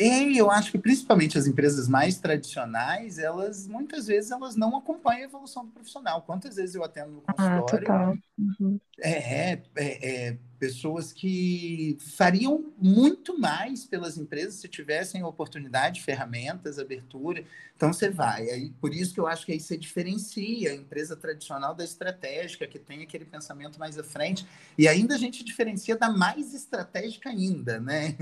[0.02, 5.22] E eu acho que principalmente as empresas mais tradicionais, elas muitas vezes elas não acompanham
[5.22, 6.24] a evolução do profissional.
[6.24, 7.92] Quantas vezes eu atendo no ah, consultório?
[7.92, 8.80] Ah, uhum.
[9.00, 17.44] é, é, é, pessoas que fariam muito mais pelas empresas se tivessem oportunidade, ferramentas, abertura.
[17.76, 18.48] Então você vai.
[18.48, 22.68] Aí, por isso que eu acho que aí você diferencia a empresa tradicional da estratégica,
[22.68, 24.46] que tem aquele pensamento mais à frente.
[24.78, 28.16] E ainda a gente diferencia da mais estratégica ainda, né?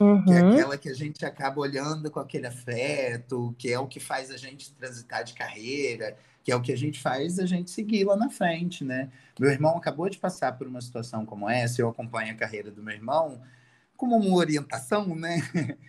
[0.00, 0.24] Uhum.
[0.24, 0.52] Que é uhum.
[0.52, 4.38] aquela que a gente acaba olhando com aquele afeto, que é o que faz a
[4.38, 8.16] gente transitar de carreira, que é o que a gente faz a gente seguir lá
[8.16, 9.10] na frente, né?
[9.38, 12.82] Meu irmão acabou de passar por uma situação como essa, eu acompanho a carreira do
[12.82, 13.40] meu irmão
[13.96, 15.40] como uma orientação, né?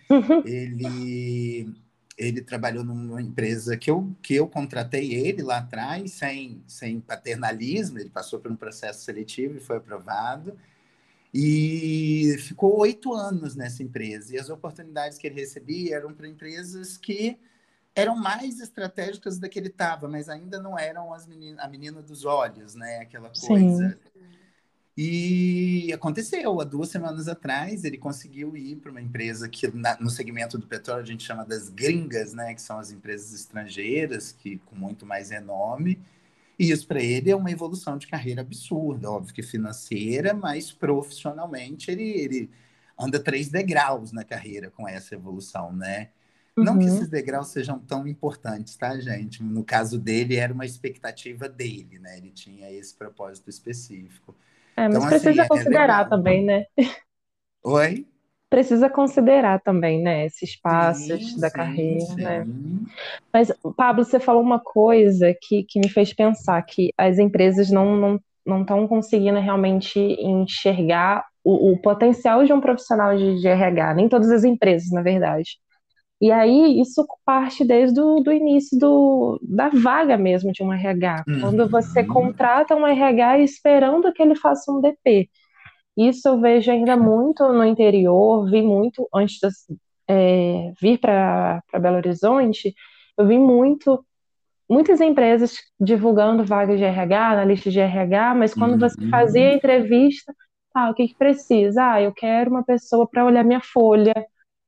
[0.08, 0.46] Uhum.
[0.46, 1.74] Ele
[2.16, 7.98] ele trabalhou numa empresa que eu, que eu contratei ele lá atrás, sem, sem paternalismo,
[7.98, 10.56] ele passou por um processo seletivo e foi aprovado.
[11.32, 14.32] E ficou oito anos nessa empresa.
[14.32, 17.36] E as oportunidades que ele recebia eram para empresas que
[17.94, 22.02] eram mais estratégicas da que ele estava, mas ainda não eram as menina, a menina
[22.02, 22.98] dos olhos, né?
[22.98, 23.90] Aquela coisa.
[23.90, 24.14] Sim.
[24.96, 30.08] E aconteceu, há duas semanas atrás, ele conseguiu ir para uma empresa que na, no
[30.08, 32.54] segmento do petróleo a gente chama das gringas, né?
[32.54, 36.00] Que são as empresas estrangeiras, que com muito mais renome.
[36.58, 41.90] E isso para ele é uma evolução de carreira absurda, óbvio que financeira, mas profissionalmente
[41.90, 42.50] ele, ele
[42.96, 46.10] anda três degraus na carreira com essa evolução, né?
[46.56, 46.64] Uhum.
[46.64, 46.94] Não que uhum.
[46.94, 49.42] esses degraus sejam tão importantes, tá, gente?
[49.42, 52.18] No caso dele, era uma expectativa dele, né?
[52.18, 54.34] Ele tinha esse propósito específico.
[54.76, 56.64] É, mas então, precisa assim, é considerar é também, né?
[57.62, 58.06] Oi?
[58.54, 62.44] precisa considerar também, né, esses passos sim, da sim, carreira, né?
[62.44, 62.52] sim.
[62.54, 62.86] né?
[63.32, 67.96] Mas, Pablo, você falou uma coisa que, que me fez pensar que as empresas não
[67.96, 73.94] não não estão conseguindo realmente enxergar o, o, potencial de um profissional de, de, RH,
[73.94, 75.58] nem todas as empresas, na verdade.
[76.24, 81.22] E aí, isso parte desde o do início do, da vaga mesmo de um RH.
[81.28, 81.40] Uhum.
[81.42, 85.28] Quando você contrata um RH esperando que ele faça um DP.
[85.94, 89.76] Isso eu vejo ainda muito no interior, vi muito antes de
[90.08, 92.74] é, vir para Belo Horizonte,
[93.18, 94.02] eu vi muito
[94.66, 99.10] muitas empresas divulgando vagas de RH na lista de RH, mas quando você uhum.
[99.10, 100.34] fazia a entrevista,
[100.74, 101.92] ah, o que, que precisa?
[101.92, 104.14] Ah, eu quero uma pessoa para olhar minha folha,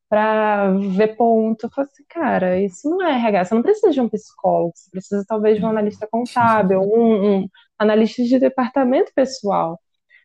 [0.09, 1.67] para ver ponto.
[1.67, 4.91] Eu falei assim, cara, isso não é RH, você não precisa de um psicólogo, você
[4.91, 9.81] precisa talvez de um analista contábil, um, um analista de departamento pessoal.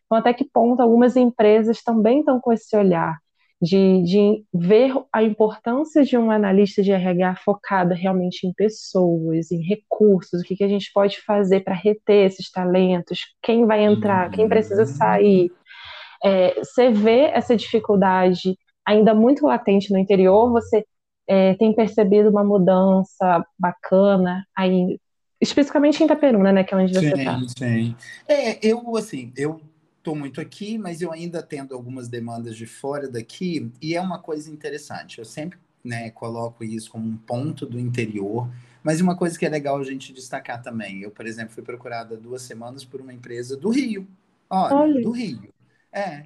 [0.06, 3.18] Então, até que ponto algumas empresas também estão com esse olhar
[3.62, 9.62] de, de ver a importância de um analista de RH focada realmente em pessoas, em
[9.62, 14.30] recursos, o que, que a gente pode fazer para reter esses talentos, quem vai entrar,
[14.32, 15.52] quem precisa sair.
[16.24, 20.84] É, você vê essa dificuldade ainda muito latente no interior, você
[21.26, 24.98] é, tem percebido uma mudança bacana aí,
[25.40, 27.38] especificamente em Itaperuna, né, que é onde você está.
[27.38, 27.96] Sim, sim.
[28.28, 29.60] É, eu, assim, eu
[29.98, 34.18] estou muito aqui, mas eu ainda tendo algumas demandas de fora daqui, e é uma
[34.18, 35.18] coisa interessante.
[35.18, 38.48] Eu sempre né, coloco isso como um ponto do interior.
[38.82, 42.16] Mas uma coisa que é legal a gente destacar também, eu, por exemplo, fui procurada
[42.16, 44.06] duas semanas por uma empresa do Rio.
[44.50, 45.02] Olha, Olha.
[45.02, 45.48] do Rio.
[45.92, 46.24] É.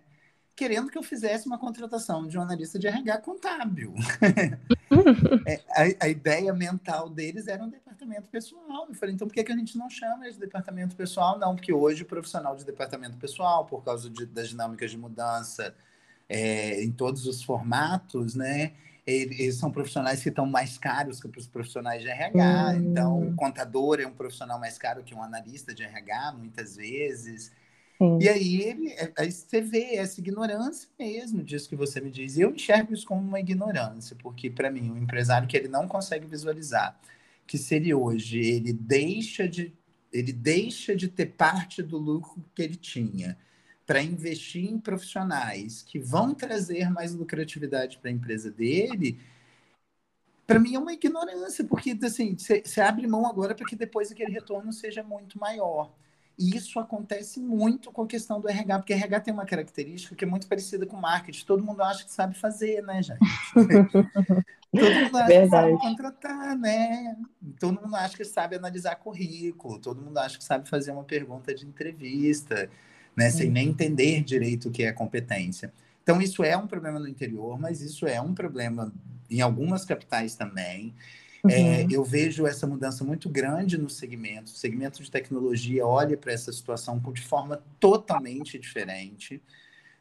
[0.56, 3.94] Querendo que eu fizesse uma contratação de um analista de RH contábil.
[5.46, 8.86] é, a, a, ideia mental deles era um departamento pessoal.
[8.88, 11.38] Eu falei, então por que, que a gente não chama de departamento pessoal?
[11.38, 15.74] Não, porque hoje o profissional de departamento pessoal, por causa de, das dinâmicas de mudança
[16.28, 18.72] é, em todos os formatos, né?
[19.06, 22.72] eles são profissionais que estão mais caros que os profissionais de RH.
[22.72, 22.76] Hum.
[22.76, 27.52] Então, o contador é um profissional mais caro que um analista de RH, muitas vezes.
[27.98, 28.18] Sim.
[28.20, 32.36] E aí, é, aí você vê essa ignorância mesmo disso que você me diz.
[32.38, 36.26] Eu enxergo isso como uma ignorância, porque para mim, um empresário que ele não consegue
[36.26, 36.98] visualizar
[37.46, 39.72] que se ele hoje ele deixa de
[40.12, 43.36] ele deixa de ter parte do lucro que ele tinha
[43.86, 49.20] para investir em profissionais que vão trazer mais lucratividade para a empresa dele,
[50.46, 54.32] para mim é uma ignorância, porque assim, você abre mão agora para que depois aquele
[54.32, 55.92] retorno seja muito maior.
[56.38, 60.24] E isso acontece muito com a questão do RH, porque RH tem uma característica que
[60.24, 61.44] é muito parecida com marketing.
[61.46, 63.18] Todo mundo acha que sabe fazer, né, gente?
[63.54, 65.44] todo mundo acha Verdade.
[65.44, 67.16] que sabe contratar, né?
[67.58, 71.54] Todo mundo acha que sabe analisar currículo, todo mundo acha que sabe fazer uma pergunta
[71.54, 72.68] de entrevista
[73.16, 73.30] né?
[73.30, 75.72] Sem nem entender direito o que é competência.
[76.02, 78.92] Então, isso é um problema no interior, mas isso é um problema
[79.28, 80.94] em algumas capitais também.
[81.50, 81.72] É, uhum.
[81.72, 84.52] É, eu vejo essa mudança muito grande no segmento.
[84.52, 89.42] O segmento de tecnologia olha para essa situação de forma totalmente diferente.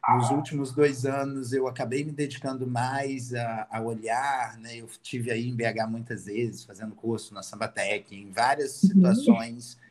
[0.08, 4.56] Nos últimos dois anos, eu acabei me dedicando mais a, a olhar.
[4.58, 4.76] Né?
[4.76, 8.88] Eu tive aí em BH muitas vezes, fazendo curso na Sambatec, em várias uhum.
[8.88, 9.74] situações.
[9.74, 9.86] Uhum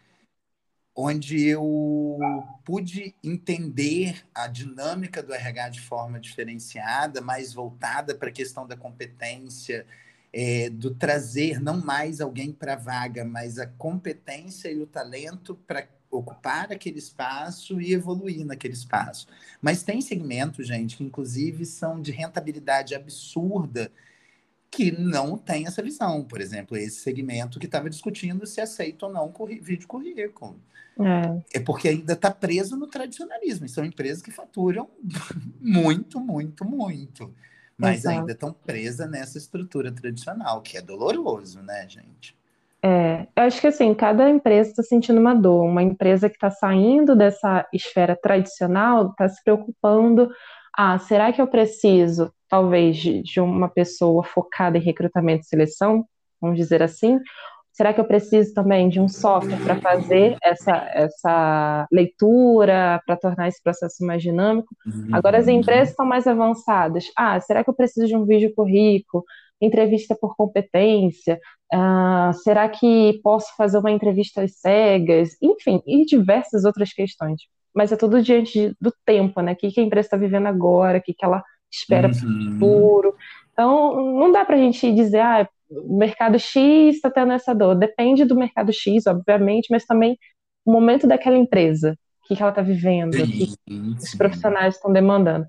[0.95, 2.17] onde eu
[2.63, 8.77] pude entender a dinâmica do RH de forma diferenciada, mais voltada para a questão da
[8.77, 9.85] competência,
[10.37, 15.55] é, do trazer não mais alguém para a vaga, mas a competência e o talento
[15.65, 19.27] para ocupar aquele espaço e evoluir naquele espaço.
[19.61, 23.89] Mas tem segmentos, gente, que inclusive são de rentabilidade absurda
[24.69, 26.21] que não tem essa visão.
[26.25, 30.59] Por exemplo, esse segmento que estava discutindo se aceita ou não vídeo currículo.
[30.99, 31.59] É.
[31.59, 33.65] é porque ainda está preso no tradicionalismo.
[33.65, 34.89] E são empresas que faturam
[35.61, 37.33] muito, muito, muito.
[37.77, 38.19] Mas Exato.
[38.19, 42.35] ainda estão presas nessa estrutura tradicional, que é doloroso, né, gente?
[42.81, 45.65] É, eu acho que assim, cada empresa está sentindo uma dor.
[45.65, 50.29] Uma empresa que está saindo dessa esfera tradicional está se preocupando.
[50.77, 56.05] Ah, será que eu preciso talvez de, de uma pessoa focada em recrutamento e seleção,
[56.39, 57.19] vamos dizer assim,
[57.75, 63.49] será que eu preciso também de um software para fazer essa, essa leitura, para tornar
[63.49, 64.73] esse processo mais dinâmico?
[65.11, 67.11] Agora as empresas estão mais avançadas.
[67.17, 69.25] Ah, será que eu preciso de um vídeo currículo,
[69.61, 71.37] entrevista por competência?
[71.71, 75.35] Ah, será que posso fazer uma entrevista às cegas?
[75.41, 77.41] Enfim, e diversas outras questões.
[77.75, 79.51] Mas é tudo diante do tempo, né?
[79.51, 82.53] O que a empresa está vivendo agora, o que ela espera para o uhum.
[82.53, 83.15] futuro.
[83.51, 87.75] Então, não dá para a gente dizer, ah, o mercado X está tendo essa dor.
[87.75, 90.17] Depende do mercado X, obviamente, mas também
[90.65, 93.53] o momento daquela empresa, o que, que ela está vivendo, o que
[93.97, 95.45] os profissionais estão demandando.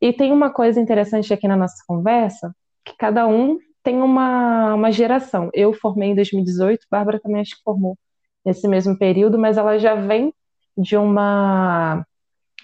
[0.00, 4.92] E tem uma coisa interessante aqui na nossa conversa, que cada um tem uma, uma
[4.92, 5.50] geração.
[5.52, 7.96] Eu formei em 2018, Bárbara também acho que formou
[8.44, 10.32] nesse mesmo período, mas ela já vem
[10.76, 12.04] de uma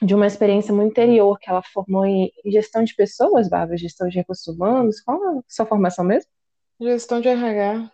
[0.00, 4.16] de uma experiência muito interior, que ela formou em gestão de pessoas, Bárbara, gestão de
[4.16, 5.00] recursos humanos.
[5.00, 6.30] Qual a sua formação mesmo?
[6.80, 7.90] Gestão de RH.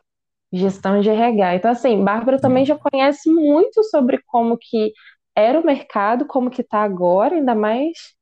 [0.52, 1.56] Gestão de RH.
[1.56, 4.92] Então, assim, Bárbara também já conhece muito sobre como que
[5.34, 8.14] era o mercado, como que está agora, ainda mais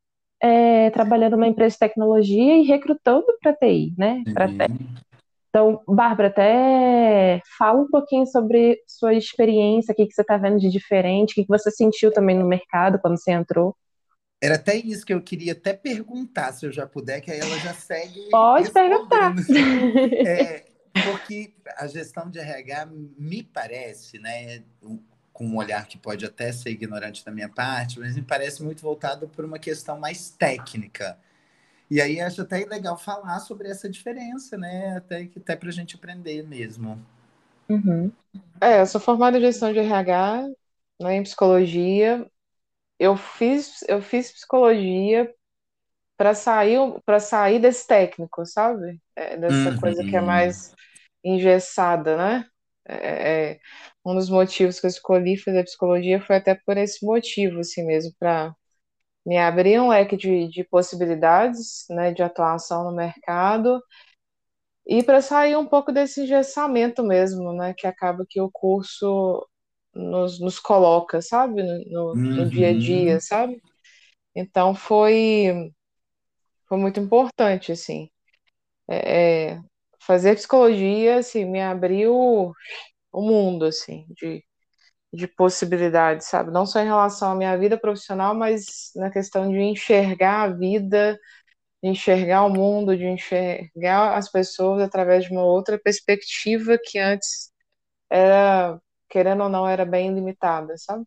[0.43, 4.23] é, trabalhando numa empresa de tecnologia e recrutando para TI, né?
[4.33, 4.49] Para
[5.53, 10.59] então, Bárbara, até fala um pouquinho sobre sua experiência, o que, que você está vendo
[10.59, 13.77] de diferente, o que, que você sentiu também no mercado quando você entrou.
[14.43, 17.59] Era até isso que eu queria até perguntar, se eu já puder, que aí ela
[17.61, 18.29] já segue.
[18.31, 19.35] Pode perguntar.
[20.27, 20.65] É,
[21.05, 24.65] porque a gestão de RH me parece, né,
[25.33, 28.83] com um olhar que pode até ser ignorante da minha parte, mas me parece muito
[28.83, 31.17] voltado por uma questão mais técnica
[31.93, 34.97] e aí acho até legal falar sobre essa diferença, né?
[34.97, 36.99] Até, até para a gente aprender mesmo.
[37.69, 38.11] Uhum.
[38.63, 40.49] É, eu sou formada em gestão de RH,
[41.03, 42.27] né, em psicologia.
[43.03, 45.33] Eu fiz, eu fiz psicologia
[46.17, 49.01] para sair para sair desse técnico, sabe?
[49.17, 49.81] É, dessa uhum.
[49.81, 50.75] coisa que é mais
[51.25, 52.47] engessada, né?
[52.87, 53.61] É, é,
[54.05, 58.13] um dos motivos que eu escolhi fazer psicologia foi até por esse motivo, assim mesmo,
[58.19, 58.55] para
[59.27, 63.81] me abrir um leque de, de possibilidades né, de atuação no mercado
[64.87, 67.75] E para sair um pouco desse engessamento mesmo, né?
[67.77, 69.47] Que acaba que o curso
[69.95, 71.63] nos, nos coloca, sabe?
[71.91, 73.21] No, no, dia a dia, uhum.
[73.21, 73.63] sabe?
[74.35, 75.73] Então foi,
[76.69, 78.11] foi muito importante, assim.
[78.89, 79.61] É, é,
[80.01, 82.53] fazer psicologia, assim, me abriu
[83.13, 84.45] o mundo, assim, de,
[85.13, 86.51] de possibilidades, sabe?
[86.51, 91.19] Não só em relação à minha vida profissional, mas na questão de enxergar a vida,
[91.83, 97.53] de enxergar o mundo, de enxergar as pessoas através de uma outra perspectiva que antes
[98.11, 98.81] era,
[99.13, 101.05] querendo ou não, era bem limitada, sabe?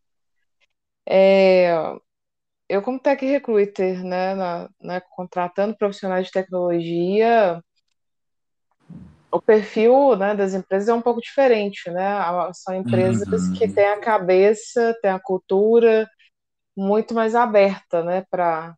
[1.07, 1.71] É,
[2.69, 7.59] eu, como tech recruiter, né, na, né, contratando profissionais de tecnologia,
[9.31, 12.19] o perfil né, das empresas é um pouco diferente, né?
[12.53, 13.53] São empresas uhum.
[13.55, 16.07] que têm a cabeça, têm a cultura
[16.77, 18.75] muito mais aberta, né, para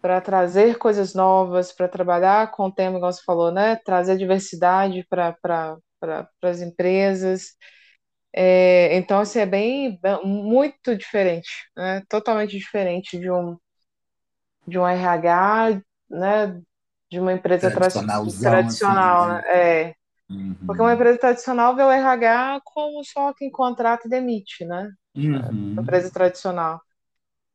[0.00, 3.76] para trazer coisas novas, para trabalhar com o tema, igual você falou, né?
[3.84, 5.76] Trazer diversidade para pra,
[6.42, 7.56] as empresas.
[8.32, 12.02] É, então, assim, é bem, muito diferente, né?
[12.08, 13.56] Totalmente diferente de um,
[14.66, 16.60] de um RH, né?
[17.10, 19.42] De uma empresa tradicional, tradicional assim, né?
[19.46, 19.94] É.
[20.30, 20.54] Uhum.
[20.66, 24.90] Porque uma empresa tradicional vê o RH como só quem contrata e demite, né?
[25.16, 25.72] Uhum.
[25.72, 26.80] Uma empresa tradicional.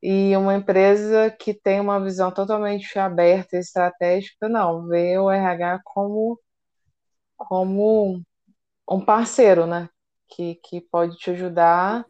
[0.02, 5.80] E uma empresa que tem uma visão totalmente aberta e estratégica, não, vê o RH
[5.86, 6.38] como,
[7.38, 8.22] como
[8.90, 9.88] um parceiro, né?
[10.36, 12.06] Que, que pode te ajudar,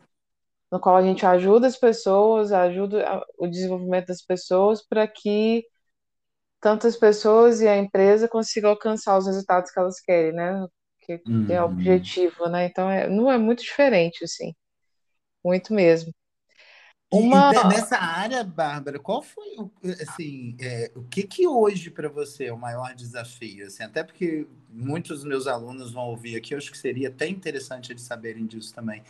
[0.72, 5.66] no qual a gente ajuda as pessoas, ajuda o desenvolvimento das pessoas para que
[6.62, 10.66] tantas pessoas e a empresa consigam alcançar os resultados que elas querem, né?
[11.02, 12.66] Que, que é o objetivo, né?
[12.68, 14.54] Então, é, não é muito diferente, assim.
[15.44, 16.14] Muito mesmo.
[17.14, 17.52] Uma...
[17.66, 19.56] Nessa área, Bárbara, qual foi
[20.02, 23.68] assim, é, o que que hoje para você é o maior desafio?
[23.68, 27.28] Assim, até porque muitos dos meus alunos vão ouvir aqui, eu acho que seria até
[27.28, 29.04] interessante eles saberem disso também.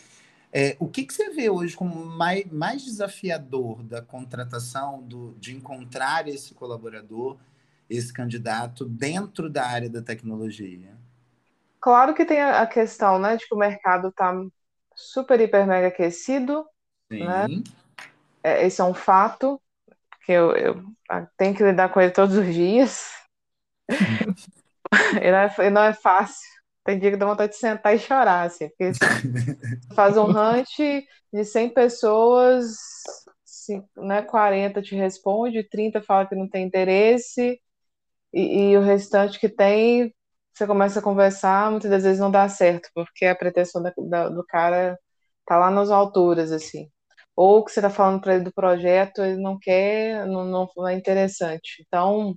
[0.51, 5.55] É, o que, que você vê hoje como mais, mais desafiador da contratação, do, de
[5.55, 7.37] encontrar esse colaborador,
[7.89, 10.95] esse candidato dentro da área da tecnologia?
[11.79, 14.33] Claro que tem a questão né, de que o mercado está
[14.95, 16.65] super, hiper, mega aquecido.
[17.11, 17.25] Sim.
[17.25, 17.47] Né?
[18.43, 19.62] É, esse é um fato,
[20.25, 20.84] que eu, eu
[21.38, 23.12] tenho que lidar com ele todos os dias.
[25.21, 26.47] e, não é, e não é fácil.
[26.84, 28.91] Tem dia que dá vontade de sentar e chorar, assim, porque
[29.95, 30.67] faz um hunt
[31.32, 32.75] de 100 pessoas,
[33.97, 37.60] né, 40 te responde, 30 fala que não tem interesse,
[38.34, 40.13] e, e, o restante que tem,
[40.53, 44.29] você começa a conversar, muitas das vezes não dá certo, porque a pretensão da, da,
[44.29, 44.99] do cara
[45.45, 46.91] tá lá nas alturas, assim
[47.35, 50.93] ou que você está falando para ele do projeto, ele não quer, não, não é
[50.93, 51.83] interessante.
[51.85, 52.35] Então,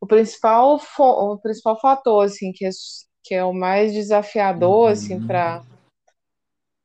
[0.00, 2.70] o principal, o principal fator, assim, que é,
[3.22, 4.92] que é o mais desafiador, uhum.
[4.92, 5.62] assim, para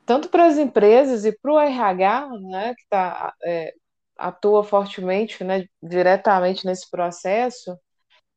[0.05, 3.73] tanto para as empresas e para o RH, né, que tá, é,
[4.17, 7.75] atua fortemente, né, diretamente nesse processo,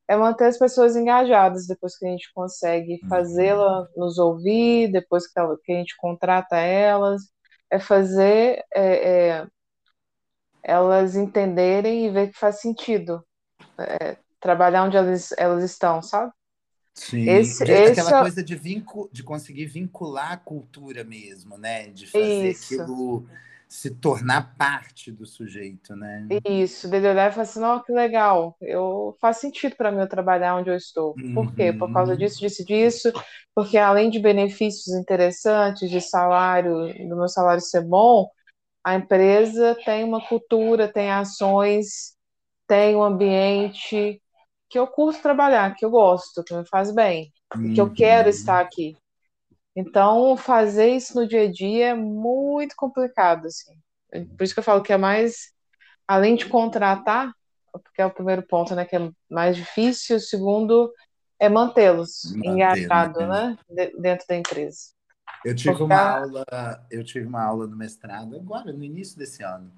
[0.09, 3.09] é manter as pessoas engajadas depois que a gente consegue uhum.
[3.11, 5.35] fazê-la nos ouvir, depois que,
[5.65, 7.23] que a gente contrata elas,
[7.71, 9.47] é fazer é, é,
[10.63, 13.25] elas entenderem e ver que faz sentido
[13.79, 16.33] é, trabalhar onde elas, elas estão, sabe?
[16.95, 18.23] Sim, esse, de, esse aquela é...
[18.23, 21.89] coisa de, vincu, de conseguir vincular a cultura mesmo, né?
[21.89, 22.75] De fazer Isso.
[22.75, 23.27] aquilo
[23.69, 26.27] se tornar parte do sujeito, né?
[26.49, 30.09] Isso, de olhar e falar assim, não, que legal, eu faz sentido para mim eu
[30.09, 31.15] trabalhar onde eu estou.
[31.19, 31.35] Uhum.
[31.35, 31.73] Por quê?
[31.73, 32.19] Por causa uhum.
[32.19, 33.13] disso, disso, disso,
[33.55, 36.73] porque além de benefícios interessantes, de salário,
[37.09, 38.31] do meu salário ser bom,
[38.83, 42.17] a empresa tem uma cultura, tem ações,
[42.67, 44.23] tem um ambiente
[44.71, 47.75] que eu curto trabalhar, que eu gosto, que me faz bem, uhum.
[47.75, 48.31] que eu quero uhum.
[48.31, 48.97] estar aqui.
[49.79, 53.79] Então, fazer isso no dia a dia é muito complicado, assim.
[54.37, 55.53] Por isso que eu falo que é mais,
[56.05, 57.33] além de contratar,
[57.71, 60.93] porque é o primeiro ponto, né, que é mais difícil, o segundo
[61.39, 63.57] é mantê-los engajados, né,
[63.97, 64.79] dentro da empresa.
[65.45, 65.85] Eu tive porque...
[65.85, 66.45] uma aula,
[66.91, 69.71] eu tive uma aula no mestrado agora, no início desse ano,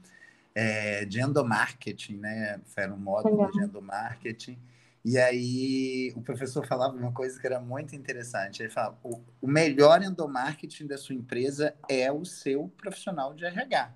[0.54, 4.58] é, de endomarketing, né, era um módulo de endomarketing,
[5.04, 8.62] e aí o professor falava uma coisa que era muito interessante.
[8.62, 13.94] Ele falava: o, o melhor endomarketing da sua empresa é o seu profissional de RH.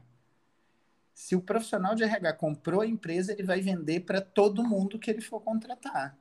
[1.13, 5.11] Se o profissional de RH comprou a empresa, ele vai vender para todo mundo que
[5.11, 6.19] ele for contratar.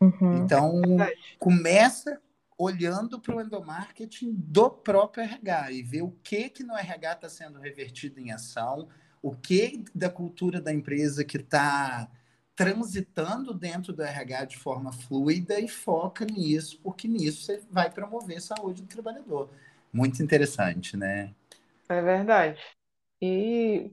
[0.00, 0.38] Uhum.
[0.38, 0.82] Então,
[1.38, 2.20] começa
[2.58, 7.28] olhando para o endomarketing do próprio RH e ver o que que no RH está
[7.28, 8.88] sendo revertido em ação,
[9.20, 12.10] o que da cultura da empresa que está
[12.54, 18.38] transitando dentro do RH de forma fluida e foca nisso, porque nisso você vai promover
[18.38, 19.48] a saúde do trabalhador.
[19.92, 21.34] Muito interessante, né?
[21.88, 22.60] É verdade.
[23.20, 23.90] E,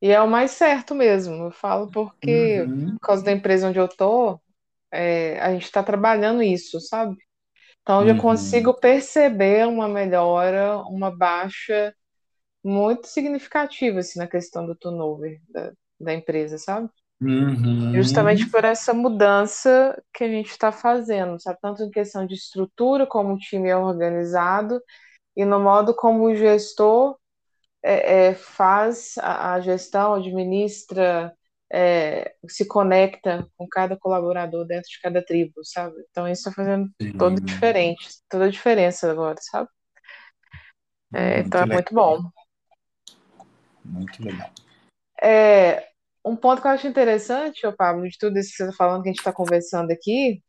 [0.00, 1.46] e é o mais certo mesmo.
[1.46, 2.92] Eu falo porque, uhum.
[2.92, 4.40] por causa da empresa onde eu tô,
[4.90, 7.16] é, a gente está trabalhando isso, sabe?
[7.82, 8.20] Então, eu uhum.
[8.20, 11.94] consigo perceber uma melhora, uma baixa
[12.62, 16.90] muito significativa assim, na questão do turnover da, da empresa, sabe?
[17.20, 17.92] Uhum.
[17.94, 21.58] Justamente por essa mudança que a gente está fazendo, sabe?
[21.60, 24.80] Tanto em questão de estrutura, como o time é organizado,
[25.36, 27.18] e no modo como o gestor
[27.82, 31.34] é, é, faz a, a, gestão, administra,
[31.72, 35.96] é, se conecta com cada colaborador dentro de cada tribo, sabe?
[36.10, 37.12] Então isso está fazendo Sim.
[37.12, 39.68] toda diferente, toda a diferença agora, sabe?
[41.12, 42.22] É, então é muito bom.
[43.84, 44.50] Muito legal.
[45.20, 45.87] É,
[46.24, 49.02] um ponto que eu acho interessante, ô Pablo, de tudo isso que você está falando,
[49.02, 50.42] que a gente está conversando aqui,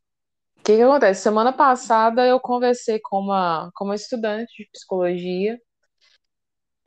[0.59, 1.21] o que, que acontece?
[1.23, 5.59] Semana passada eu conversei com uma, com uma estudante de psicologia,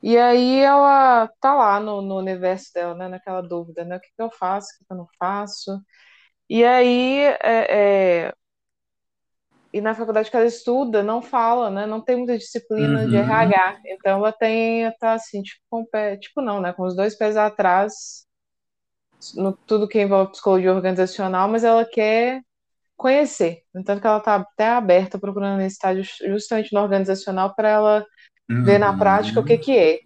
[0.01, 4.07] e aí ela tá lá no, no universo dela, né, naquela dúvida, né, o que,
[4.07, 5.79] que eu faço, o que, que eu não faço.
[6.49, 8.33] E aí, é, é,
[9.73, 13.21] e na faculdade que ela estuda, não fala, né, não tem muita disciplina de Uhum.
[13.23, 16.95] RH, então ela tem, tá assim, tipo, com o pé, tipo não, né, com os
[16.95, 18.27] dois pés atrás,
[19.35, 22.41] no tudo que envolve psicologia organizacional, mas ela quer
[22.97, 23.63] conhecer.
[23.85, 28.05] Tanto que ela está até aberta procurando esse estágio justamente no organizacional para ela
[28.49, 28.63] Uhum.
[28.63, 29.99] ver na prática o que, que é.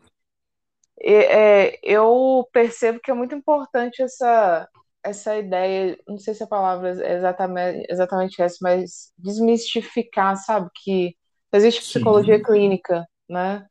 [1.00, 1.80] E, é.
[1.84, 4.68] Eu percebo que é muito importante essa,
[5.04, 11.16] essa ideia, não sei se a palavra é exatamente, exatamente essa, mas desmistificar, sabe, que
[11.54, 12.44] existe psicologia Sim.
[12.44, 13.66] clínica, né?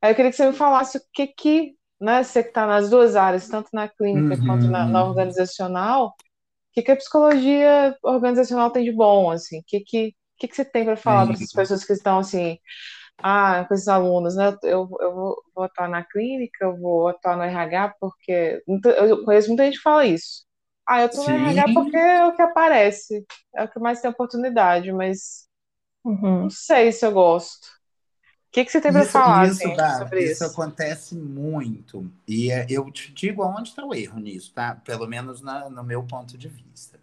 [0.00, 2.22] Aí eu queria que você me falasse o que que né?
[2.22, 4.46] Você que está nas duas áreas, tanto na clínica uhum.
[4.46, 6.12] quanto na, na, organizacional, o
[6.72, 9.60] que, que a psicologia organizacional tem de bom, assim?
[9.60, 12.58] O que, que, que, que você tem para falar para essas pessoas que estão, assim,
[13.18, 14.48] ah, com esses alunos, né?
[14.64, 18.62] Eu, eu vou, vou atuar na clínica, eu vou atuar no RH, porque...
[18.66, 20.44] Eu conheço muita gente que fala isso.
[20.84, 21.38] Ah, eu tô Sim.
[21.38, 23.24] no RH porque é o que aparece,
[23.54, 25.46] é o que mais tem oportunidade, mas
[26.04, 26.42] uhum.
[26.42, 27.81] não sei se eu gosto
[28.52, 30.32] que, que você tem para falar isso, assim, sobre isso?
[30.32, 32.12] Isso acontece muito.
[32.28, 34.74] E é, eu te digo aonde está o erro nisso, tá?
[34.84, 37.00] Pelo menos na, no meu ponto de vista.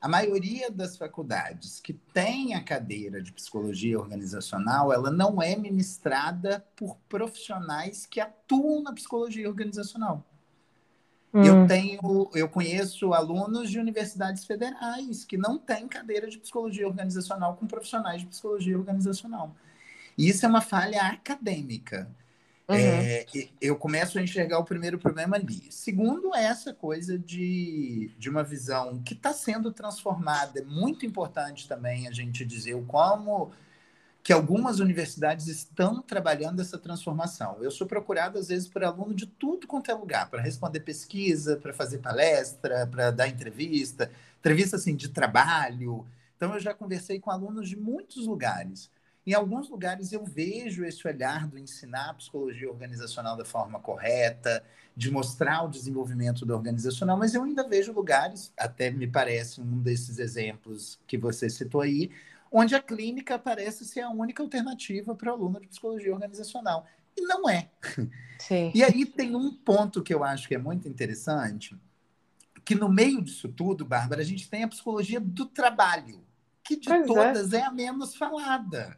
[0.00, 6.64] A maioria das faculdades que tem a cadeira de psicologia organizacional, ela não é ministrada
[6.74, 10.24] por profissionais que atuam na psicologia organizacional.
[11.34, 11.44] Hum.
[11.44, 17.54] Eu tenho, eu conheço alunos de universidades federais que não têm cadeira de psicologia organizacional
[17.56, 19.54] com profissionais de psicologia organizacional.
[20.16, 22.08] E isso é uma falha acadêmica.
[22.68, 22.76] Uhum.
[22.76, 23.26] É,
[23.60, 25.70] eu começo a enxergar o primeiro problema ali.
[25.70, 30.60] Segundo, é essa coisa de, de uma visão que está sendo transformada.
[30.60, 33.52] É muito importante também a gente dizer o como
[34.26, 37.62] que algumas universidades estão trabalhando essa transformação.
[37.62, 41.56] Eu sou procurado, às vezes, por aluno de tudo quanto é lugar, para responder pesquisa,
[41.56, 44.10] para fazer palestra, para dar entrevista,
[44.40, 46.04] entrevista assim, de trabalho.
[46.36, 48.90] Então, eu já conversei com alunos de muitos lugares.
[49.26, 54.62] Em alguns lugares eu vejo esse olhar do ensinar a psicologia organizacional da forma correta,
[54.96, 59.82] de mostrar o desenvolvimento do organizacional, mas eu ainda vejo lugares, até me parece um
[59.82, 62.10] desses exemplos que você citou aí,
[62.52, 66.86] onde a clínica parece ser a única alternativa para o aluno de psicologia organizacional.
[67.16, 67.68] E não é.
[68.38, 68.70] Sim.
[68.72, 71.76] E aí tem um ponto que eu acho que é muito interessante,
[72.64, 76.24] que no meio disso tudo, Bárbara, a gente tem a psicologia do trabalho,
[76.62, 77.06] que de pois é.
[77.06, 77.58] todas é.
[77.58, 78.96] é a menos falada.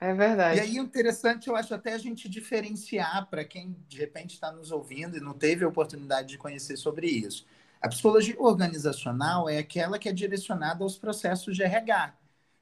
[0.00, 0.58] É verdade.
[0.58, 4.70] E aí, interessante, eu acho até a gente diferenciar para quem de repente está nos
[4.70, 7.44] ouvindo e não teve a oportunidade de conhecer sobre isso.
[7.80, 12.14] A psicologia organizacional é aquela que é direcionada aos processos de RH,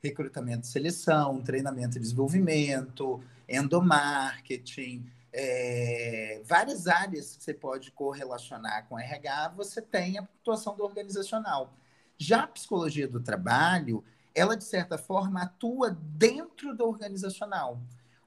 [0.02, 8.98] recrutamento e seleção, treinamento e desenvolvimento, endomarketing, é, várias áreas que você pode correlacionar com
[8.98, 11.74] RH, você tem a atuação do organizacional.
[12.16, 14.02] Já a psicologia do trabalho
[14.36, 17.80] ela, de certa forma, atua dentro do organizacional.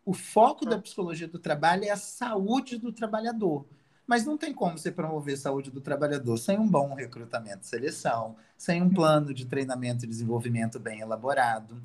[0.03, 3.63] O foco da psicologia do trabalho é a saúde do trabalhador.
[4.07, 7.67] Mas não tem como você promover a saúde do trabalhador sem um bom recrutamento e
[7.67, 11.79] seleção, sem um plano de treinamento e desenvolvimento bem elaborado.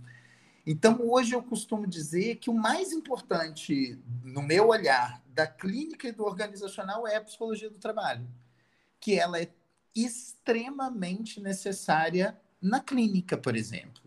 [0.67, 6.13] Então, hoje eu costumo dizer que o mais importante, no meu olhar, da clínica e
[6.13, 8.27] do organizacional é a psicologia do trabalho,
[8.99, 9.51] que ela é
[9.95, 14.04] extremamente necessária na clínica, por exemplo.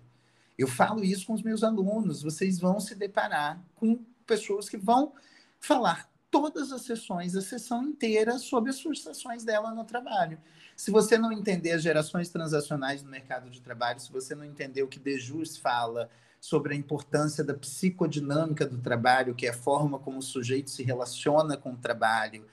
[0.57, 5.13] Eu falo isso com os meus alunos, vocês vão se deparar com pessoas que vão
[5.59, 10.37] falar todas as sessões, a sessão inteira, sobre as frustrações dela no trabalho.
[10.75, 14.83] Se você não entender as gerações transacionais no mercado de trabalho, se você não entender
[14.83, 19.97] o que Dejus fala sobre a importância da psicodinâmica do trabalho, que é a forma
[19.97, 22.45] como o sujeito se relaciona com o trabalho,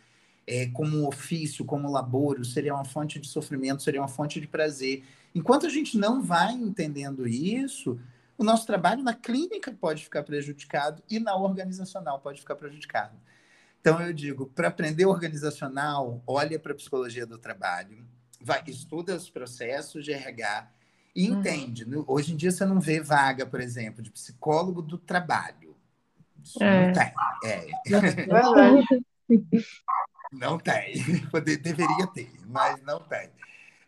[0.46, 4.40] é, como um ofício, como um laboro, seria uma fonte de sofrimento, seria uma fonte
[4.40, 5.04] de prazer.
[5.34, 7.98] Enquanto a gente não vai entendendo isso,
[8.36, 13.16] o nosso trabalho na clínica pode ficar prejudicado e na organizacional pode ficar prejudicado.
[13.80, 18.04] Então, eu digo, para aprender organizacional, olha para a psicologia do trabalho,
[18.40, 20.70] vai, estuda os processos de RH
[21.14, 21.38] e uhum.
[21.38, 21.86] entende.
[22.06, 25.76] Hoje em dia, você não vê vaga, por exemplo, de psicólogo do trabalho.
[26.42, 26.86] Isso é.
[26.86, 27.12] não tem.
[27.44, 27.66] É.
[30.34, 30.94] não tem.
[31.62, 33.30] Deveria ter, mas não tem.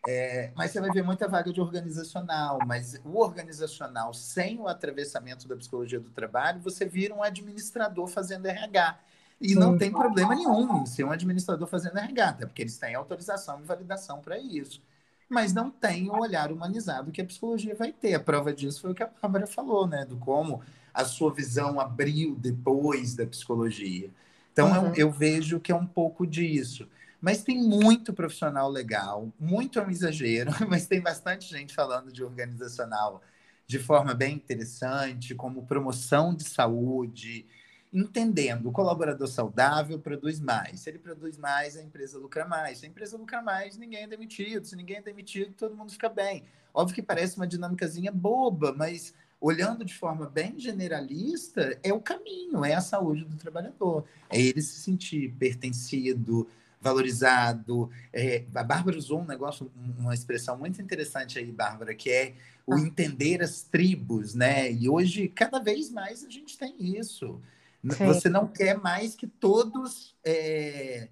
[0.09, 5.49] É, mas você vai ver muita vaga de organizacional, mas o organizacional sem o atravessamento
[5.49, 9.01] da psicologia do trabalho, você vira um administrador fazendo RH.
[9.40, 9.57] E Sim.
[9.57, 13.61] não tem problema nenhum em ser um administrador fazendo RH, até porque eles têm autorização
[13.61, 14.80] e validação para isso.
[15.28, 18.14] Mas não tem o olhar humanizado que a psicologia vai ter.
[18.14, 20.05] A prova disso foi o que a Bárbara falou, né?
[20.05, 20.62] Do como
[20.94, 24.09] a sua visão abriu depois da psicologia.
[24.57, 24.87] Então, uhum.
[24.87, 26.89] eu, eu vejo que é um pouco disso.
[27.21, 32.25] Mas tem muito profissional legal, muito é um exagero, mas tem bastante gente falando de
[32.25, 33.23] organizacional
[33.67, 37.45] de forma bem interessante, como promoção de saúde,
[37.93, 40.81] entendendo o colaborador saudável produz mais.
[40.81, 42.79] Se ele produz mais, a empresa lucra mais.
[42.79, 44.65] Se a empresa lucra mais, ninguém é demitido.
[44.67, 46.45] Se ninguém é demitido, todo mundo fica bem.
[46.73, 49.13] Óbvio que parece uma dinâmicazinha boba, mas
[49.47, 54.05] olhando de forma bem generalista, é o caminho, é a saúde do trabalhador.
[54.28, 56.49] É ele se sentir pertencido,
[56.80, 57.88] valorizado.
[58.12, 62.34] É, a Bárbara usou um negócio, uma expressão muito interessante aí, Bárbara, que é
[62.66, 62.80] o ah.
[62.80, 64.72] entender as tribos, né?
[64.72, 67.40] E hoje, cada vez mais, a gente tem isso.
[67.88, 68.07] Sim.
[68.07, 71.09] Você não quer mais que todos é,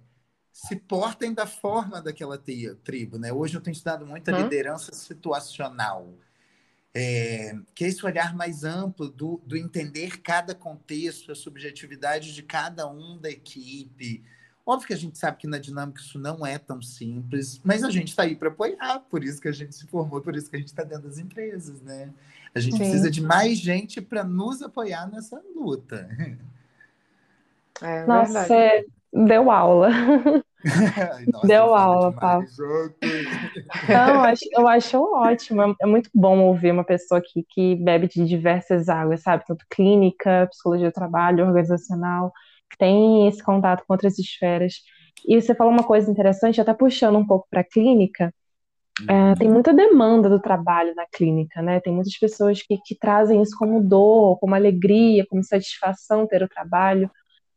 [0.51, 2.37] se portem da forma daquela
[2.83, 3.31] tribo, né?
[3.31, 4.43] Hoje eu tenho estudado muito a hum?
[4.43, 6.13] liderança situacional.
[6.97, 12.41] É, que é esse olhar mais amplo do, do entender cada contexto, a subjetividade de
[12.41, 14.23] cada um da equipe,
[14.65, 17.91] Óbvio que a gente sabe que na dinâmica isso não é tão simples, mas a
[17.91, 20.55] gente está aí para apoiar, por isso que a gente se formou, por isso que
[20.55, 22.11] a gente está dentro das empresas, né?
[22.53, 22.79] A gente Sim.
[22.79, 26.09] precisa de mais gente para nos apoiar nessa luta.
[27.81, 29.89] É, Nossa, é, deu aula.
[31.31, 32.45] Nossa, deu aula, Paulo.
[33.87, 35.61] Não, eu acho, ótimo.
[35.61, 39.45] É, é muito bom ouvir uma pessoa aqui que bebe de diversas águas, sabe?
[39.45, 42.31] Tanto clínica, psicologia do trabalho, organizacional
[42.77, 44.81] tem esse contato com outras esferas.
[45.27, 48.33] E você falou uma coisa interessante, até puxando um pouco para a clínica,
[49.09, 49.35] é, uhum.
[49.35, 51.79] tem muita demanda do trabalho na clínica, né?
[51.79, 56.47] Tem muitas pessoas que, que trazem isso como dor, como alegria, como satisfação ter o
[56.47, 57.09] trabalho.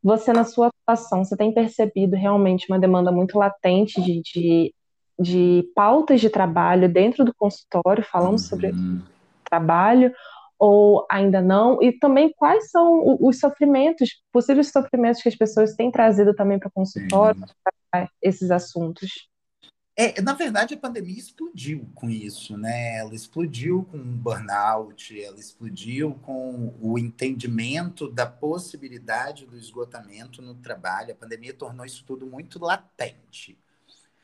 [0.03, 4.75] Você, na sua atuação, você tem percebido realmente uma demanda muito latente de, de,
[5.19, 8.39] de pautas de trabalho dentro do consultório, falando uhum.
[8.39, 8.73] sobre
[9.45, 10.13] trabalho,
[10.59, 11.83] ou ainda não?
[11.83, 16.69] E também quais são os sofrimentos, possíveis sofrimentos que as pessoas têm trazido também para
[16.69, 17.41] o consultório,
[17.91, 19.29] para esses assuntos?
[20.01, 22.99] É, na verdade, a pandemia explodiu com isso, né?
[22.99, 30.55] Ela explodiu com o burnout, ela explodiu com o entendimento da possibilidade do esgotamento no
[30.55, 31.11] trabalho.
[31.11, 33.59] A pandemia tornou isso tudo muito latente.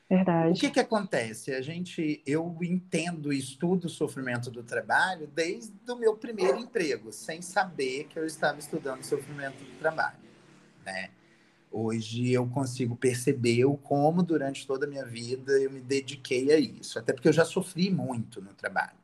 [0.09, 0.51] Verdade.
[0.51, 1.53] O que, que acontece?
[1.53, 7.11] A gente, eu entendo e estudo o sofrimento do trabalho desde o meu primeiro emprego,
[7.11, 10.23] sem saber que eu estava estudando o sofrimento do trabalho,
[10.85, 11.09] né?
[11.77, 16.57] Hoje eu consigo perceber o como durante toda a minha vida eu me dediquei a
[16.57, 18.97] isso, até porque eu já sofri muito no trabalho.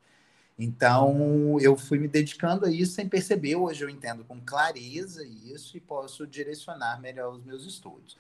[0.58, 3.58] Então eu fui me dedicando a isso sem perceber.
[3.58, 8.18] Hoje eu entendo com clareza isso e posso direcionar melhor os meus estudos.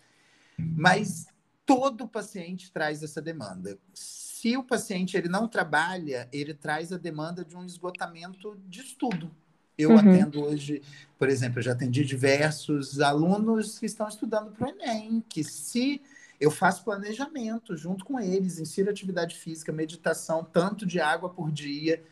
[0.58, 1.28] Mas
[1.66, 3.80] todo paciente traz essa demanda.
[3.94, 9.32] Se o paciente ele não trabalha, ele traz a demanda de um esgotamento de estudo.
[9.78, 9.98] Eu uhum.
[9.98, 10.82] atendo hoje,
[11.18, 16.02] por exemplo, eu já atendi diversos alunos que estão estudando para o Enem, que se
[16.40, 22.04] eu faço planejamento junto com eles, insiro atividade física, meditação, tanto de água por dia,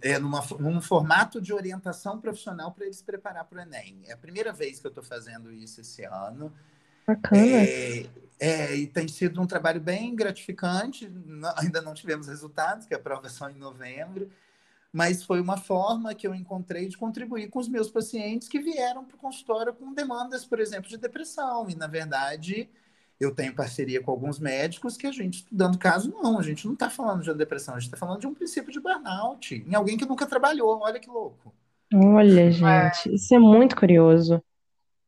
[0.00, 4.00] é, numa, num formato de orientação profissional para eles preparar para o Enem.
[4.06, 6.52] É a primeira vez que eu estou fazendo isso esse ano.
[7.06, 7.46] Bacana.
[7.46, 8.06] É,
[8.38, 11.08] é, e tem sido um trabalho bem gratificante.
[11.08, 14.30] Não, ainda não tivemos resultados, que a prova é só em novembro,
[14.94, 19.04] mas foi uma forma que eu encontrei de contribuir com os meus pacientes que vieram
[19.04, 21.68] para o consultório com demandas, por exemplo, de depressão.
[21.68, 22.68] E, na verdade,
[23.18, 26.74] eu tenho parceria com alguns médicos que a gente, estudando caso, não, a gente não
[26.74, 29.74] está falando de uma depressão, a gente está falando de um princípio de burnout, em
[29.74, 30.78] alguém que nunca trabalhou.
[30.80, 31.52] Olha que louco.
[31.92, 33.14] Olha, gente, é.
[33.16, 34.40] isso é muito curioso.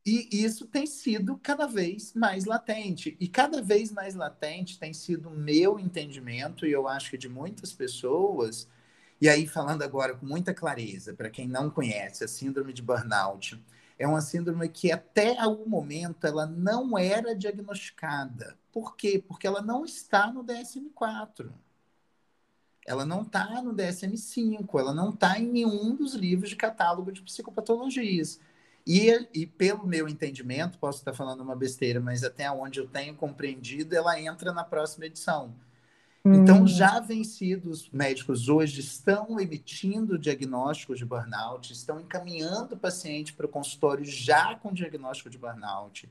[0.05, 3.15] E isso tem sido cada vez mais latente.
[3.21, 7.29] E cada vez mais latente tem sido o meu entendimento, e eu acho que de
[7.29, 8.67] muitas pessoas,
[9.19, 13.59] e aí falando agora com muita clareza, para quem não conhece, a síndrome de burnout
[13.99, 18.57] é uma síndrome que até algum momento ela não era diagnosticada.
[18.71, 19.23] Por quê?
[19.27, 21.51] Porque ela não está no DSM-4.
[22.85, 27.21] Ela não está no DSM-5, ela não está em nenhum dos livros de catálogo de
[27.21, 28.39] psicopatologias.
[28.85, 33.15] E, e pelo meu entendimento, posso estar falando uma besteira, mas até onde eu tenho
[33.15, 35.53] compreendido, ela entra na próxima edição.
[36.35, 36.67] Então, hum.
[36.67, 43.49] já vencidos médicos hoje estão emitindo diagnósticos de burnout, estão encaminhando o paciente para o
[43.49, 46.09] consultório já com diagnóstico de burnout.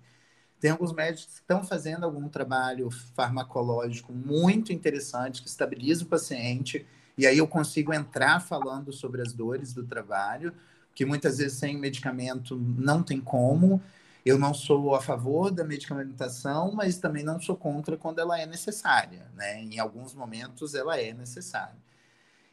[0.60, 6.86] Tem alguns médicos que estão fazendo algum trabalho farmacológico muito interessante que estabiliza o paciente,
[7.18, 10.52] e aí eu consigo entrar falando sobre as dores do trabalho
[10.96, 13.82] que muitas vezes sem medicamento não tem como.
[14.26, 18.44] Eu não sou a favor da medicamentação, mas também não sou contra quando ela é
[18.44, 19.62] necessária, né?
[19.62, 21.76] Em alguns momentos ela é necessária.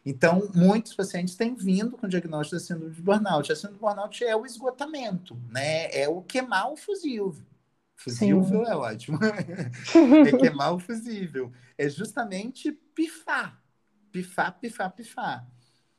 [0.05, 3.51] Então, muitos pacientes têm vindo com diagnóstico da síndrome de burnout.
[3.51, 5.91] A síndrome de burnout é o esgotamento, né?
[5.91, 7.43] É o queimar o fusível.
[7.95, 8.71] Fusível Sim.
[8.71, 9.17] é ótimo.
[10.27, 11.51] é queimar o fusível.
[11.75, 13.59] É justamente pifar.
[14.11, 15.47] Pifar, pifar, pifar.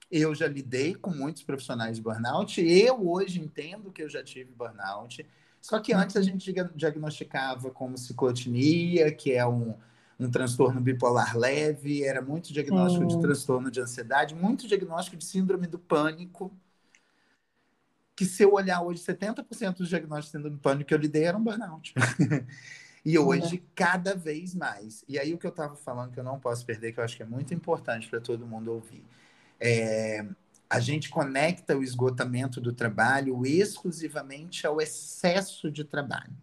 [0.09, 2.61] Eu já lidei com muitos profissionais de burnout.
[2.61, 5.27] Eu hoje entendo que eu já tive burnout.
[5.65, 9.75] Só que antes a gente diagnosticava como ciclotinia, que é um,
[10.21, 15.67] um transtorno bipolar leve, era muito diagnóstico de transtorno de ansiedade, muito diagnóstico de síndrome
[15.67, 16.55] do pânico.
[18.15, 21.25] Que se eu olhar hoje, 70% dos diagnósticos de síndrome do pânico que eu lidei
[21.25, 21.95] eram burnout.
[23.03, 23.63] e hoje, uhum.
[23.75, 25.03] cada vez mais.
[25.09, 27.17] E aí, o que eu estava falando, que eu não posso perder, que eu acho
[27.17, 29.03] que é muito importante para todo mundo ouvir
[29.59, 30.27] é,
[30.69, 36.35] a gente conecta o esgotamento do trabalho exclusivamente ao excesso de trabalho.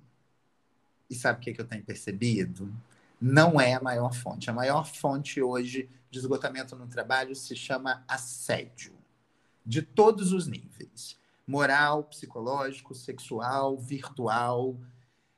[1.10, 2.74] E sabe o que, é que eu tenho percebido?
[3.20, 4.50] Não é a maior fonte.
[4.50, 8.94] A maior fonte hoje de esgotamento no trabalho se chama assédio,
[9.66, 14.78] de todos os níveis: moral, psicológico, sexual, virtual.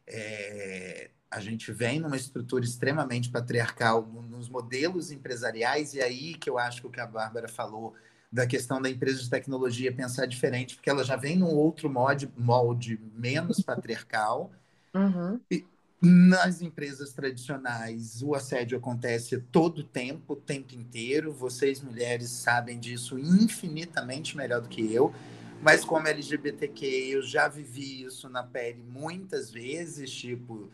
[0.06, 6.60] É, a gente vem numa estrutura extremamente patriarcal nos modelos empresariais, e aí que eu
[6.60, 7.96] acho que o que a Bárbara falou
[8.34, 12.28] da questão da empresa de tecnologia pensar diferente, porque ela já vem num outro molde,
[12.36, 14.52] molde menos patriarcal.
[14.92, 15.40] Uhum.
[15.52, 15.64] E
[16.02, 21.32] nas empresas tradicionais, o assédio acontece todo o tempo, o tempo inteiro.
[21.32, 25.14] Vocês, mulheres, sabem disso infinitamente melhor do que eu.
[25.62, 30.72] Mas como LGBTQ, eu já vivi isso na pele muitas vezes, tipo,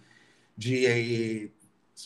[0.57, 1.51] de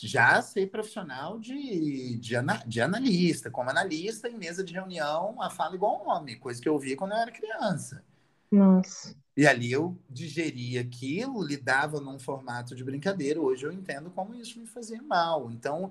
[0.02, 2.36] já ser profissional de, de,
[2.66, 6.68] de, analista, como analista em mesa de reunião, a fala igual um homem, coisa que
[6.68, 8.04] eu via quando eu era criança.
[8.50, 9.14] Nossa.
[9.36, 13.40] E ali eu digeria aquilo, lidava num formato de brincadeira.
[13.40, 15.50] Hoje eu entendo como isso me fazia mal.
[15.50, 15.90] Então,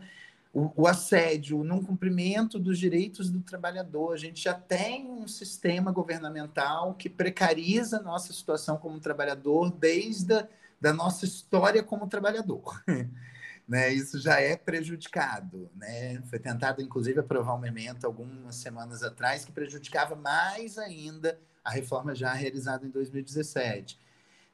[0.53, 5.27] o, o assédio, o não cumprimento dos direitos do trabalhador, a gente já tem um
[5.27, 10.47] sistema governamental que precariza a nossa situação como trabalhador desde a
[10.83, 12.83] da nossa história como trabalhador.
[13.67, 13.93] né?
[13.93, 15.69] Isso já é prejudicado.
[15.75, 16.21] Né?
[16.29, 22.13] Foi tentado, inclusive, aprovar um memento algumas semanas atrás que prejudicava mais ainda a reforma
[22.13, 23.99] já realizada em 2017.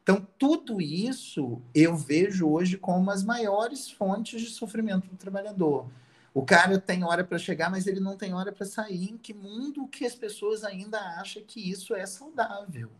[0.03, 5.89] Então, tudo isso eu vejo hoje como as maiores fontes de sofrimento do trabalhador.
[6.33, 9.09] O cara tem hora para chegar, mas ele não tem hora para sair.
[9.09, 12.91] Em que mundo que as pessoas ainda acham que isso é saudável?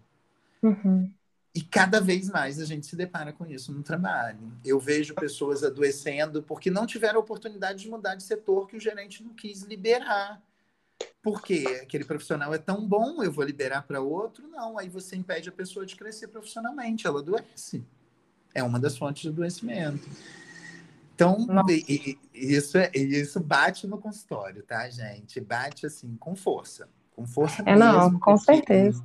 [0.61, 1.11] Uhum.
[1.53, 4.53] E cada vez mais a gente se depara com isso no trabalho.
[4.63, 9.23] Eu vejo pessoas adoecendo porque não tiveram oportunidade de mudar de setor que o gerente
[9.23, 10.41] não quis liberar.
[11.23, 14.47] Porque aquele profissional é tão bom, eu vou liberar para outro?
[14.47, 17.83] Não, aí você impede a pessoa de crescer profissionalmente, ela adoece.
[18.53, 20.07] É uma das fontes de adoecimento.
[21.15, 25.41] Então, e, e, isso, é, isso bate no consultório, tá, gente?
[25.41, 26.87] Bate assim, com força.
[27.11, 27.83] Com força é, mesmo.
[27.83, 29.03] É, não, com certeza.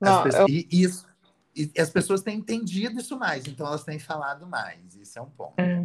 [0.00, 0.54] Não, pessoas, eu...
[0.54, 1.06] e isso,
[1.58, 4.94] e as pessoas têm entendido isso mais, então elas têm falado mais.
[4.94, 5.58] Isso é um ponto.
[5.58, 5.84] É.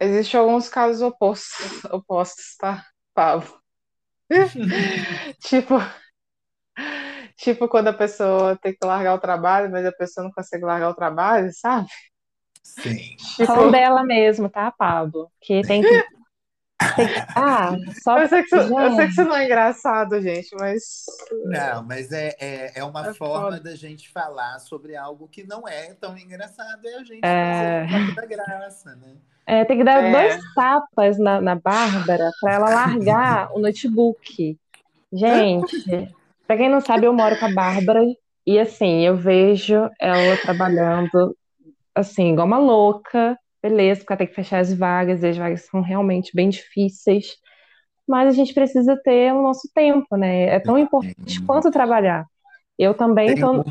[0.00, 3.60] Existem alguns casos opostos, opostos, tá, Pavo?
[5.40, 5.74] tipo,
[7.36, 10.88] tipo quando a pessoa tem que largar o trabalho, mas a pessoa não consegue largar
[10.88, 11.88] o trabalho, sabe?
[12.62, 13.16] Sim.
[13.36, 13.70] Tipo...
[13.70, 15.30] dela mesmo, tá, Pablo?
[15.40, 16.19] Que tem que
[17.36, 21.04] ah, só eu sei, que isso, eu sei que isso não é engraçado, gente, mas.
[21.44, 23.60] Não, mas é, é, é uma é forma foda.
[23.60, 27.86] da gente falar sobre algo que não é tão engraçado, é a gente é...
[27.90, 29.16] fazer da graça, né?
[29.46, 30.12] É, tem que dar é.
[30.12, 34.58] dois tapas na, na Bárbara para ela largar o notebook.
[35.12, 36.14] Gente,
[36.46, 38.00] para quem não sabe, eu moro com a Bárbara
[38.46, 41.36] E assim, eu vejo ela trabalhando
[41.94, 45.80] assim, igual uma louca, beleza, porque tem que fechar as vagas, e as vagas são
[45.80, 47.36] realmente bem difíceis,
[48.06, 50.44] mas a gente precisa ter o nosso tempo, né?
[50.46, 52.26] É tão importante quanto trabalhar.
[52.78, 53.64] Eu também tô.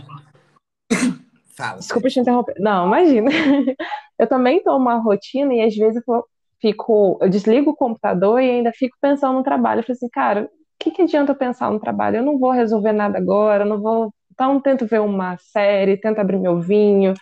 [1.57, 1.79] Fala.
[1.79, 2.55] Desculpa te interromper.
[2.57, 3.29] Não, imagina.
[4.17, 6.25] Eu também tô uma rotina e às vezes eu
[6.59, 9.79] fico, eu desligo o computador e ainda fico pensando no trabalho.
[9.79, 12.17] Eu falo assim, cara, o que que adianta eu pensar no trabalho?
[12.17, 14.13] Eu não vou resolver nada agora, eu não vou.
[14.33, 17.13] Então, tento ver uma série, tento abrir meu vinho.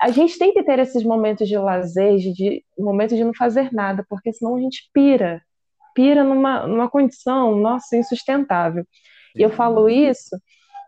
[0.00, 3.72] A gente tem que ter esses momentos de lazer, de, de momentos de não fazer
[3.72, 5.42] nada, porque senão a gente pira,
[5.94, 8.84] pira numa, numa condição, nossa, insustentável.
[9.36, 10.36] E eu falo isso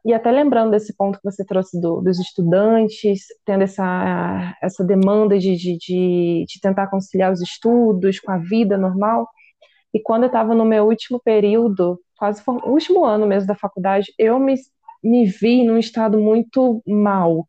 [0.07, 5.37] e até lembrando desse ponto que você trouxe do, dos estudantes, tendo essa, essa demanda
[5.37, 9.29] de, de, de, de tentar conciliar os estudos com a vida normal.
[9.93, 14.15] E quando eu estava no meu último período, quase o último ano mesmo da faculdade,
[14.17, 14.55] eu me,
[15.03, 17.45] me vi num estado muito mal,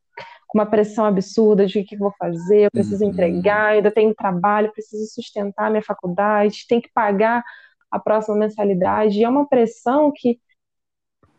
[0.47, 3.11] com uma pressão absurda de o que eu vou fazer, eu preciso uhum.
[3.11, 7.43] entregar, ainda tenho trabalho, preciso sustentar minha faculdade, tenho que pagar
[7.91, 9.19] a próxima mensalidade.
[9.19, 10.39] E é uma pressão que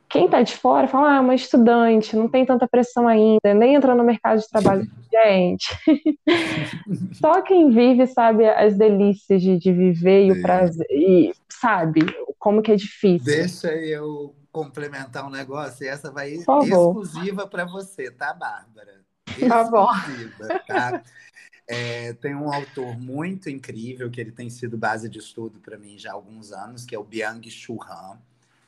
[0.08, 3.74] quem está de fora fala, ah, é uma estudante, não tem tanta pressão ainda, nem
[3.74, 4.86] entrou no mercado de trabalho.
[5.12, 5.66] Gente,
[7.14, 12.00] só quem vive sabe as delícias de, de viver e o prazer, e sabe
[12.38, 13.24] como que é difícil.
[13.24, 18.97] Deixa eu complementar um negócio, e essa vai exclusiva para você, tá, Bárbara?
[19.48, 19.88] Tá bom.
[20.66, 21.02] Tá?
[21.66, 25.98] É, tem um autor muito incrível que ele tem sido base de estudo para mim
[25.98, 28.18] já há alguns anos, que é o Byung-Chul Han.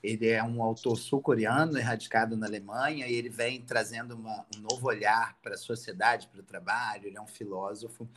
[0.02, 4.86] Ele é um autor sul-coreano, erradicado na Alemanha, e ele vem trazendo uma, um novo
[4.86, 7.06] olhar para a sociedade, para o trabalho.
[7.06, 8.08] Ele é um filósofo.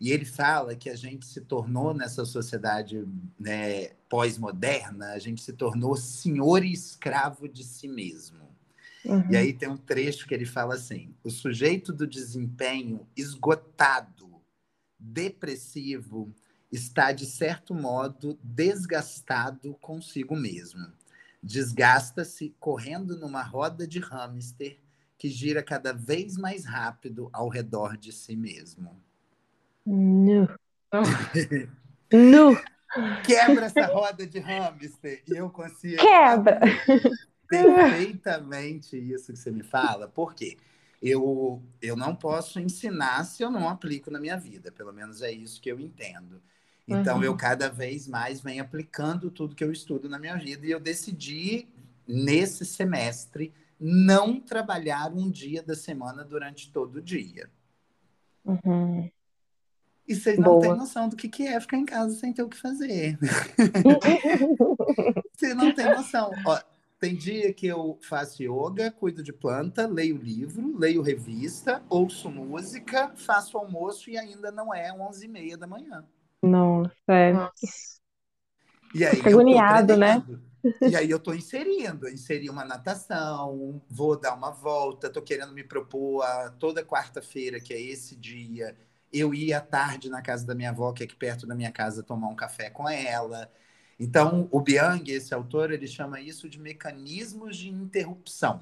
[0.00, 3.06] E ele fala que a gente se tornou, nessa sociedade
[3.38, 8.53] né, pós-moderna, a gente se tornou senhor e escravo de si mesmo.
[9.04, 9.30] Uhum.
[9.30, 14.40] E aí tem um trecho que ele fala assim: o sujeito do desempenho esgotado,
[14.98, 16.32] depressivo,
[16.72, 20.86] está, de certo modo, desgastado consigo mesmo
[21.44, 24.78] desgasta-se correndo numa roda de hamster
[25.18, 28.98] que gira cada vez mais rápido ao redor de si mesmo.
[29.84, 30.48] Nu.
[32.10, 32.58] nu.
[33.24, 36.00] Quebra essa roda de hamster e eu consigo.
[36.00, 36.60] Quebra!
[37.48, 40.08] Perfeitamente isso que você me fala.
[40.08, 40.56] Por quê?
[41.00, 44.72] Eu, eu não posso ensinar se eu não aplico na minha vida.
[44.72, 46.42] Pelo menos é isso que eu entendo.
[46.86, 47.24] Então, uhum.
[47.24, 50.80] eu cada vez mais venho aplicando tudo que eu estudo na minha vida e eu
[50.80, 51.68] decidi,
[52.06, 57.50] nesse semestre, não trabalhar um dia da semana durante todo o dia.
[58.44, 59.10] Uhum.
[60.06, 60.60] E vocês não Boa.
[60.60, 63.18] têm noção do que, que é ficar em casa sem ter o que fazer.
[65.32, 66.30] Você não tem noção.
[66.44, 66.60] Ó,
[67.04, 73.12] tem dia que eu faço yoga, cuido de planta, leio livro, leio revista, ouço música,
[73.14, 76.02] faço almoço e ainda não é 11h30 da manhã.
[76.42, 77.32] Nossa, é.
[78.94, 80.24] E aí, agoniado, né?
[80.80, 85.62] E aí eu tô inserindo, inseri uma natação, vou dar uma volta, tô querendo me
[85.62, 88.74] propor a, toda quarta-feira, que é esse dia,
[89.12, 91.70] eu ir à tarde na casa da minha avó, que é aqui perto da minha
[91.70, 93.52] casa, tomar um café com ela.
[93.98, 98.60] Então, o Biang, esse autor, ele chama isso de mecanismos de interrupção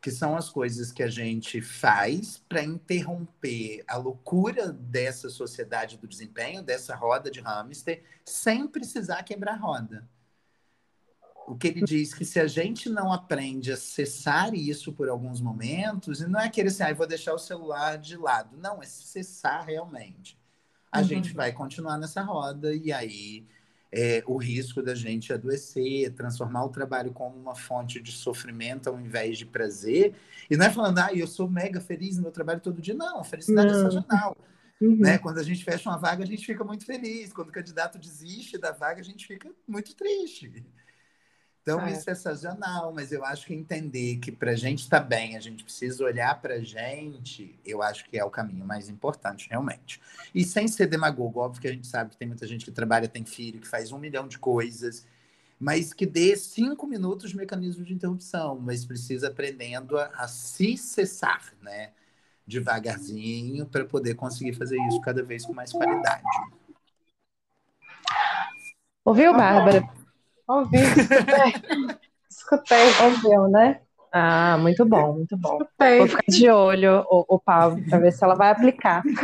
[0.00, 6.08] que são as coisas que a gente faz para interromper a loucura dessa sociedade do
[6.08, 10.08] desempenho, dessa roda de hamster, sem precisar quebrar a roda.
[11.46, 15.40] O que ele diz que se a gente não aprende a cessar isso por alguns
[15.40, 18.56] momentos, e não é aquele assim, ah, vou deixar o celular de lado.
[18.56, 20.38] Não, é cessar realmente.
[20.90, 21.04] A uhum.
[21.04, 23.46] gente vai continuar nessa roda e aí
[23.92, 29.00] é, o risco da gente adoecer, transformar o trabalho como uma fonte de sofrimento ao
[29.00, 30.14] invés de prazer.
[30.48, 32.94] E não é falando, ah, eu sou mega feliz no meu trabalho todo dia.
[32.94, 33.80] Não, felicidade é não.
[33.80, 34.36] é sazonal.
[34.80, 34.96] Uhum.
[34.96, 35.18] Né?
[35.18, 37.34] Quando a gente fecha uma vaga, a gente fica muito feliz.
[37.34, 40.64] Quando o candidato desiste da vaga, a gente fica muito triste.
[41.62, 41.92] Então, é.
[41.92, 45.36] isso é sazonal, mas eu acho que entender que para a gente estar tá bem,
[45.36, 49.48] a gente precisa olhar para a gente, eu acho que é o caminho mais importante,
[49.48, 50.00] realmente.
[50.34, 53.08] E sem ser demagogo, óbvio que a gente sabe que tem muita gente que trabalha,
[53.08, 55.06] tem filho, que faz um milhão de coisas,
[55.58, 60.78] mas que dê cinco minutos de mecanismo de interrupção, mas precisa aprendendo a, a se
[60.78, 61.90] cessar, né?
[62.46, 66.24] Devagarzinho, para poder conseguir fazer isso cada vez com mais qualidade.
[69.04, 69.99] Ouviu, Bárbara?
[70.50, 71.54] Ouvi, escutei.
[72.28, 72.86] escutei.
[73.04, 73.80] Ouviu, né?
[74.12, 75.62] Ah, muito bom, muito bom.
[75.62, 75.98] Escutei.
[75.98, 79.04] Vou ficar de olho, o, o Pablo, para ver se ela vai aplicar.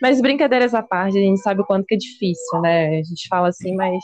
[0.00, 2.98] mas brincadeiras à parte, a gente sabe o quanto que é difícil, né?
[2.98, 4.02] A gente fala assim, mas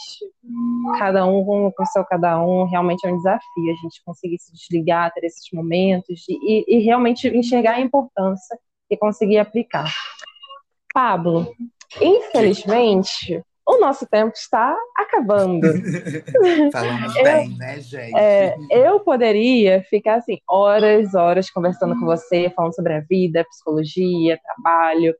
[0.98, 4.52] cada um com o seu cada um, realmente é um desafio a gente conseguir se
[4.52, 8.58] desligar, ter esses momentos e, e realmente enxergar a importância
[8.90, 9.90] e conseguir aplicar.
[10.92, 11.50] Pablo,
[11.98, 15.66] infelizmente, o nosso tempo está acabando.
[16.72, 18.16] Falamos eu, bem, né, gente?
[18.16, 24.38] É, eu poderia ficar assim, horas, horas conversando com você, falando sobre a vida, psicologia,
[24.42, 25.14] trabalho.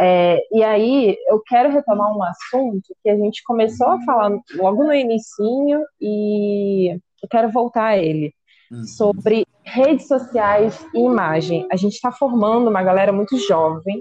[0.00, 4.84] É, e aí eu quero retomar um assunto que a gente começou a falar logo
[4.84, 8.34] no inicinho e eu quero voltar a ele.
[8.70, 8.84] Uhum.
[8.84, 11.66] Sobre redes sociais e imagem.
[11.70, 14.00] A gente está formando uma galera muito jovem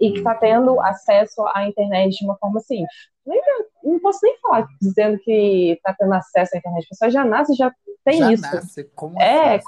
[0.00, 2.84] e que está tendo acesso à internet de uma forma assim.
[3.26, 3.40] Nem,
[3.84, 6.84] não posso nem falar dizendo que está tendo acesso à internet.
[6.84, 7.72] A pessoa já nasce já
[8.04, 8.42] tem já isso.
[8.42, 9.60] Nasce como é,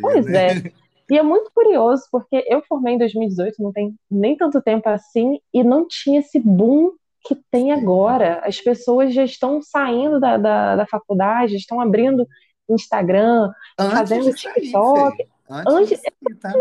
[0.00, 0.58] pois né?
[0.58, 0.84] é.
[1.10, 5.38] E é muito curioso, porque eu formei em 2018, não tem nem tanto tempo assim,
[5.52, 6.92] e não tinha esse boom
[7.26, 8.40] que tem agora.
[8.42, 12.26] As pessoas já estão saindo da, da, da faculdade, estão abrindo
[12.70, 15.16] Instagram, Antes fazendo TikTok.
[15.16, 16.52] Sair, Antes, antes, de sair, tá?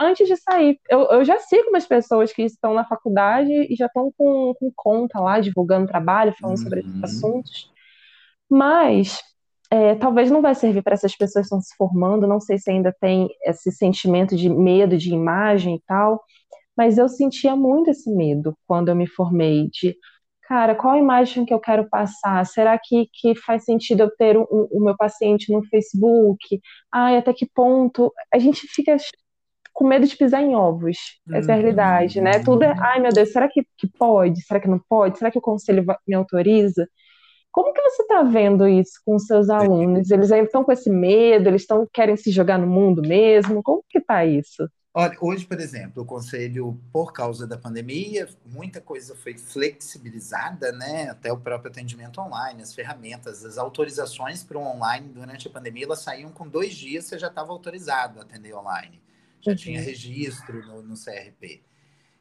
[0.00, 0.80] antes de sair.
[0.90, 4.72] Eu, eu já sigo umas pessoas que estão na faculdade e já estão com, com
[4.74, 6.62] conta lá, divulgando trabalho, falando uhum.
[6.62, 7.70] sobre esses assuntos.
[8.50, 9.22] Mas
[9.70, 12.70] é, talvez não vai servir para essas pessoas que estão se formando, não sei se
[12.70, 16.22] ainda tem esse sentimento de medo de imagem e tal,
[16.76, 19.96] mas eu sentia muito esse medo quando eu me formei, de
[20.52, 22.44] cara, qual a imagem que eu quero passar?
[22.44, 26.60] Será que, que faz sentido eu ter o, o meu paciente no Facebook?
[26.92, 28.12] Ai, até que ponto?
[28.32, 28.94] A gente fica
[29.72, 30.98] com medo de pisar em ovos.
[31.32, 32.32] Essa é a realidade, né?
[32.36, 32.44] Uhum.
[32.44, 34.42] Tudo é, ai meu Deus, será que, que pode?
[34.42, 35.16] Será que não pode?
[35.16, 36.86] Será que o conselho me autoriza?
[37.50, 40.10] Como que você está vendo isso com os seus alunos?
[40.10, 41.48] Eles ainda estão com esse medo?
[41.48, 43.62] Eles estão querem se jogar no mundo mesmo?
[43.62, 44.68] Como que está isso?
[44.94, 51.08] Olha, hoje, por exemplo, o conselho, por causa da pandemia, muita coisa foi flexibilizada, né?
[51.08, 55.86] Até o próprio atendimento online, as ferramentas, as autorizações para o online durante a pandemia,
[55.86, 59.00] elas saíam com dois dias, você já estava autorizado a atender online.
[59.40, 59.56] Já uhum.
[59.56, 61.62] tinha registro no, no CRP.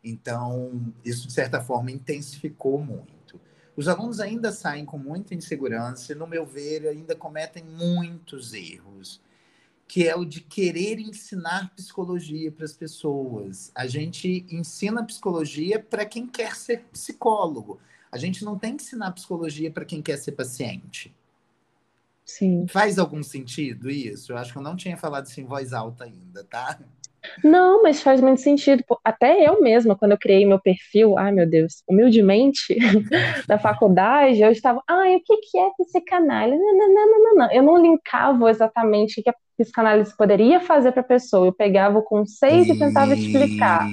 [0.01, 3.37] Então, isso, de certa forma, intensificou muito.
[3.75, 9.19] Os alunos ainda saem com muita insegurança e, no meu ver, ainda cometem muitos erros
[9.91, 13.73] que é o de querer ensinar psicologia para as pessoas.
[13.75, 17.77] A gente ensina psicologia para quem quer ser psicólogo.
[18.09, 21.13] A gente não tem que ensinar psicologia para quem quer ser paciente.
[22.25, 22.65] Sim.
[22.69, 24.31] Faz algum sentido isso?
[24.31, 26.79] Eu acho que eu não tinha falado isso em voz alta ainda, tá?
[27.43, 28.83] Não, mas faz muito sentido.
[29.03, 32.75] Até eu mesma, quando eu criei meu perfil, ai meu Deus, humildemente,
[33.47, 36.57] da faculdade, eu estava, ai, o que que é psicanálise?
[36.57, 37.51] Não, não, não, não, não.
[37.51, 41.47] Eu não linkava exatamente o que a psicanálise poderia fazer para a pessoa.
[41.47, 43.87] Eu pegava o conceito e tentava explicar.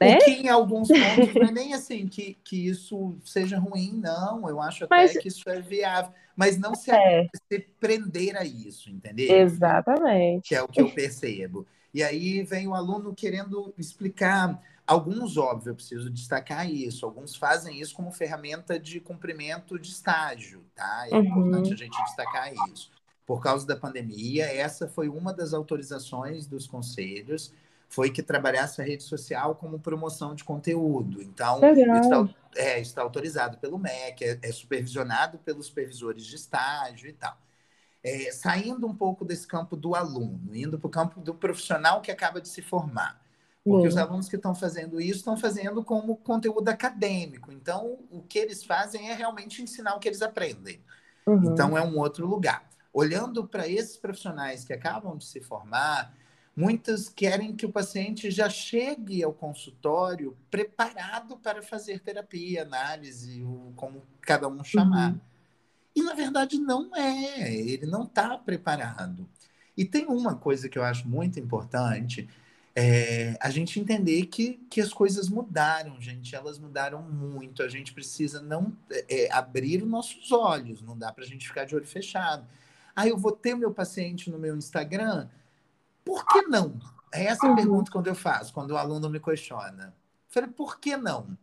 [0.00, 0.16] Né?
[0.16, 4.48] O que em alguns pontos não é nem assim que, que isso seja ruim, não.
[4.48, 6.12] Eu acho até mas, que isso é viável.
[6.34, 7.26] Mas não se, é.
[7.50, 9.34] se prender a isso, entendeu?
[9.34, 10.48] Exatamente.
[10.48, 11.66] Que é o que eu percebo.
[11.94, 14.60] E aí vem o aluno querendo explicar.
[14.86, 17.06] Alguns, óbvio, eu preciso destacar isso.
[17.06, 21.06] Alguns fazem isso como ferramenta de cumprimento de estágio, tá?
[21.10, 21.24] É uhum.
[21.24, 22.90] importante a gente destacar isso.
[23.24, 27.52] Por causa da pandemia, essa foi uma das autorizações dos conselhos,
[27.96, 31.20] foi que trabalhasse a rede social como promoção de conteúdo.
[31.22, 37.12] Então, está, é, está autorizado pelo MEC, é, é supervisionado pelos supervisores de estágio e
[37.12, 37.36] tal
[38.06, 42.12] é, saindo um pouco desse campo do aluno, indo para o campo do profissional que
[42.12, 43.20] acaba de se formar.
[43.64, 47.50] Porque os alunos que estão fazendo isso estão fazendo como conteúdo acadêmico.
[47.50, 50.80] Então, o que eles fazem é realmente ensinar o que eles aprendem.
[51.26, 51.52] Uhum.
[51.52, 52.64] Então, é um outro lugar.
[52.92, 56.14] Olhando para esses profissionais que acabam de se formar,
[56.56, 63.44] muitas querem que o paciente já chegue ao consultório preparado para fazer terapia, análise,
[63.76, 65.12] como cada um chamar.
[65.12, 65.20] Uhum.
[65.94, 69.28] E na verdade não é, ele não está preparado.
[69.76, 72.26] E tem uma coisa que eu acho muito importante,
[72.74, 77.62] é a gente entender que, que as coisas mudaram, gente, elas mudaram muito.
[77.62, 81.64] A gente precisa não é, abrir os nossos olhos, não dá para a gente ficar
[81.64, 82.46] de olho fechado.
[82.94, 85.28] Ah, eu vou ter meu paciente no meu Instagram?
[86.06, 86.78] Por que não?
[87.12, 87.56] É essa a uhum.
[87.56, 89.86] pergunta quando eu faço, quando o aluno me questiona.
[89.86, 89.92] Eu
[90.28, 91.36] falei, por que não?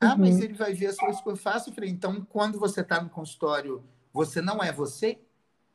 [0.00, 0.44] Ah, mas uhum.
[0.44, 1.68] ele vai ver as coisas que eu faço.
[1.68, 5.20] Eu falei, então, quando você está no consultório, você não é você?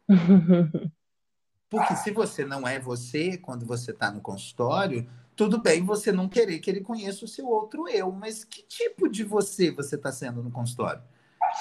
[1.70, 6.28] Porque se você não é você, quando você está no consultório, tudo bem você não
[6.28, 10.12] querer que ele conheça o seu outro eu, mas que tipo de você você está
[10.12, 11.04] sendo no consultório?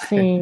[0.08, 0.40] Sim.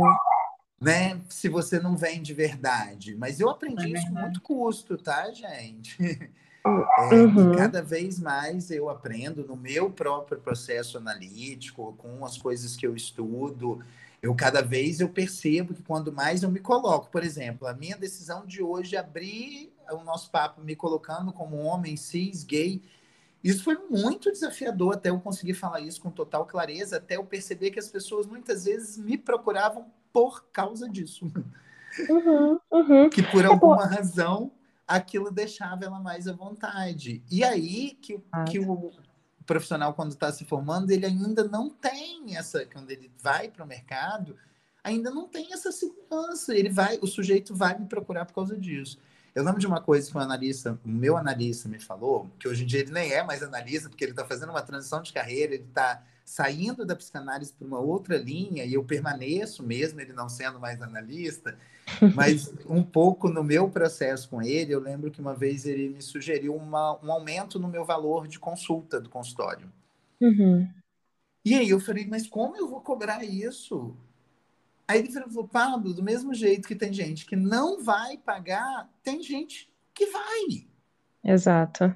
[0.82, 1.20] Né?
[1.28, 3.14] Se você não vem de verdade.
[3.14, 5.96] Mas eu aprendi isso com muito custo, tá, gente?
[6.64, 7.56] É, uhum.
[7.56, 12.94] cada vez mais eu aprendo no meu próprio processo analítico, com as coisas que eu
[12.94, 13.80] estudo.
[14.22, 17.96] Eu cada vez eu percebo que quando mais eu me coloco, por exemplo, a minha
[17.96, 22.80] decisão de hoje abrir o nosso papo me colocando como homem cis, gay,
[23.42, 27.72] isso foi muito desafiador até eu conseguir falar isso com total clareza, até eu perceber
[27.72, 31.30] que as pessoas muitas vezes me procuravam por causa disso.
[32.08, 33.10] Uhum, uhum.
[33.10, 34.52] Que por alguma razão
[34.86, 37.22] aquilo deixava ela mais à vontade.
[37.30, 38.92] E aí que, ah, que o
[39.46, 42.64] profissional, quando está se formando, ele ainda não tem essa.
[42.66, 44.36] Quando ele vai para o mercado,
[44.82, 46.54] ainda não tem essa segurança.
[46.54, 48.98] Ele vai, o sujeito vai me procurar por causa disso.
[49.34, 52.64] Eu lembro de uma coisa que o analista, o meu analista me falou, que hoje
[52.64, 55.54] em dia ele nem é mais analista, porque ele está fazendo uma transição de carreira,
[55.54, 60.28] ele está saindo da psicanálise para uma outra linha, e eu permaneço mesmo ele não
[60.28, 61.58] sendo mais analista,
[62.14, 66.02] mas um pouco no meu processo com ele, eu lembro que uma vez ele me
[66.02, 69.70] sugeriu uma, um aumento no meu valor de consulta do consultório.
[70.20, 70.68] Uhum.
[71.44, 73.96] E aí eu falei, mas como eu vou cobrar isso?
[74.86, 79.22] Aí ele falou, Pablo, do mesmo jeito que tem gente que não vai pagar, tem
[79.22, 80.66] gente que vai.
[81.24, 81.94] Exato.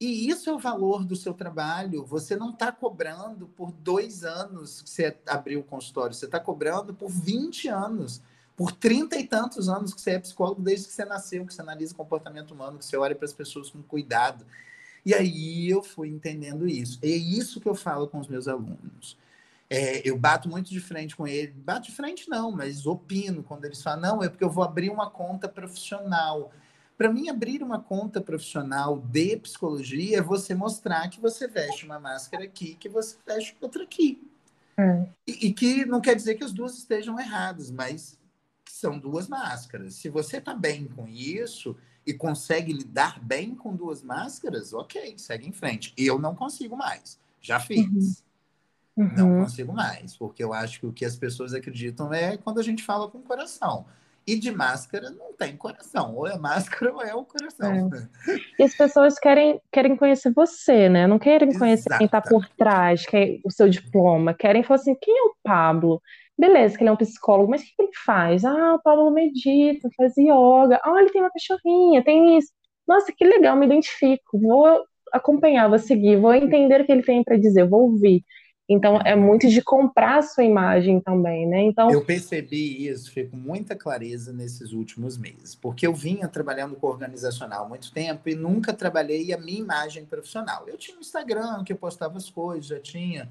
[0.00, 2.04] E isso é o valor do seu trabalho.
[2.04, 6.94] Você não está cobrando por dois anos que você abriu o consultório, você está cobrando
[6.94, 8.22] por 20 anos
[8.58, 11.62] por trinta e tantos anos que você é psicólogo, desde que você nasceu, que você
[11.62, 14.44] analisa comportamento humano, que você olha para as pessoas com cuidado.
[15.06, 16.98] E aí eu fui entendendo isso.
[17.00, 19.16] E é isso que eu falo com os meus alunos.
[19.70, 23.64] É, eu bato muito de frente com ele, bato de frente não, mas opino quando
[23.64, 26.50] eles falam, não, é porque eu vou abrir uma conta profissional.
[26.98, 32.00] Para mim, abrir uma conta profissional de psicologia é você mostrar que você veste uma
[32.00, 34.20] máscara aqui, que você veste outra aqui.
[34.76, 35.08] É.
[35.24, 38.18] E, e, que não quer dizer que as duas estejam erradas, mas
[38.68, 39.94] são duas máscaras.
[39.94, 45.46] Se você está bem com isso e consegue lidar bem com duas máscaras, ok, segue
[45.46, 45.94] em frente.
[45.96, 47.16] Eu não consigo mais.
[47.40, 48.24] Já fiz.
[48.96, 49.04] Uhum.
[49.04, 49.14] Uhum.
[49.16, 52.64] Não consigo mais, porque eu acho que o que as pessoas acreditam é quando a
[52.64, 53.86] gente fala com o coração.
[54.28, 56.14] E de máscara não tem coração.
[56.14, 57.90] Ou é máscara ou é o coração.
[58.26, 58.38] É.
[58.58, 61.06] E as pessoas querem, querem conhecer você, né?
[61.06, 61.98] Não querem conhecer Exatamente.
[61.98, 64.34] quem está por trás, quem o seu diploma.
[64.34, 66.02] Querem falar assim, quem é o Pablo?
[66.36, 68.44] Beleza, que ele é um psicólogo, mas o que ele faz?
[68.44, 70.78] Ah, o Pablo medita, faz yoga.
[70.84, 72.52] Ah, ele tem uma cachorrinha, tem isso.
[72.86, 74.38] Nossa, que legal, me identifico.
[74.38, 78.22] Vou acompanhar, vou seguir, vou entender o que ele tem para dizer, vou ouvir.
[78.68, 81.62] Então, é muito de comprar a sua imagem também, né?
[81.62, 81.90] Então...
[81.90, 86.86] Eu percebi isso, fiquei com muita clareza nesses últimos meses, porque eu vinha trabalhando com
[86.86, 90.68] organizacional há muito tempo e nunca trabalhei a minha imagem profissional.
[90.68, 93.26] Eu tinha um Instagram que eu postava as coisas, já tinha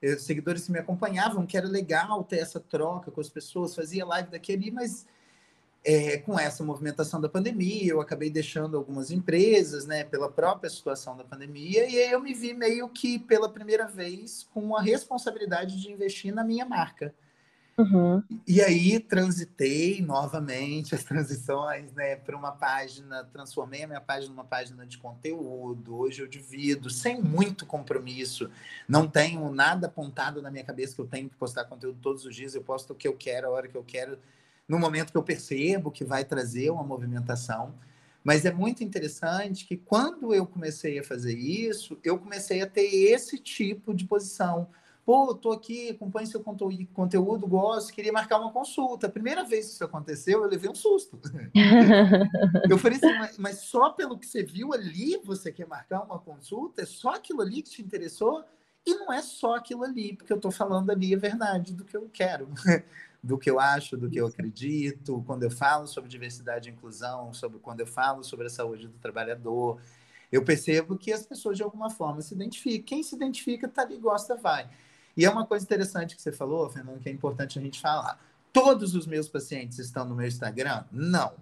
[0.00, 4.06] eu, seguidores que me acompanhavam, que era legal ter essa troca com as pessoas, fazia
[4.06, 5.04] live daquele, mas
[5.86, 11.16] é, com essa movimentação da pandemia, eu acabei deixando algumas empresas, né, pela própria situação
[11.16, 15.80] da pandemia, e aí eu me vi meio que pela primeira vez com a responsabilidade
[15.80, 17.14] de investir na minha marca.
[17.78, 18.20] Uhum.
[18.48, 24.44] E aí transitei novamente as transições né, para uma página, transformei a minha página numa
[24.44, 25.94] página de conteúdo.
[25.94, 28.50] Hoje eu divido sem muito compromisso.
[28.88, 32.34] Não tenho nada apontado na minha cabeça que eu tenho que postar conteúdo todos os
[32.34, 32.54] dias.
[32.54, 34.18] Eu posto o que eu quero, a hora que eu quero,
[34.68, 37.74] no momento que eu percebo que vai trazer uma movimentação.
[38.22, 42.86] Mas é muito interessante que quando eu comecei a fazer isso, eu comecei a ter
[42.86, 44.68] esse tipo de posição
[45.06, 49.06] Pô, tô aqui, acompanho seu conteúdo, gosto, queria marcar uma consulta.
[49.06, 51.20] A primeira vez que isso aconteceu, eu levei um susto.
[52.68, 56.82] eu falei assim, mas só pelo que você viu ali, você quer marcar uma consulta?
[56.82, 58.44] É só aquilo ali que te interessou?
[58.84, 61.96] E não é só aquilo ali, porque eu estou falando ali a verdade do que
[61.96, 62.48] eu quero,
[63.26, 65.22] do que eu acho, do que eu acredito.
[65.26, 68.98] Quando eu falo sobre diversidade e inclusão, sobre quando eu falo sobre a saúde do
[68.98, 69.80] trabalhador,
[70.30, 72.86] eu percebo que as pessoas de alguma forma se identificam.
[72.86, 74.68] Quem se identifica tá ali, gosta, vai.
[75.16, 78.20] E é uma coisa interessante que você falou, Fernando, que é importante a gente falar.
[78.52, 80.84] Todos os meus pacientes estão no meu Instagram?
[80.92, 81.34] Não.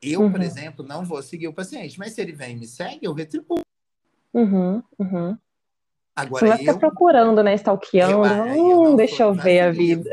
[0.00, 0.32] Eu, uhum.
[0.32, 3.12] por exemplo, não vou seguir o paciente, mas se ele vem e me segue, eu
[3.12, 3.62] retribuo.
[4.34, 5.38] Uhum, uhum.
[6.14, 7.54] Agora, Você vai ficar eu, procurando, né?
[7.54, 8.26] Stalkeando.
[8.26, 10.10] Eu, hum, deixa eu ver a vida.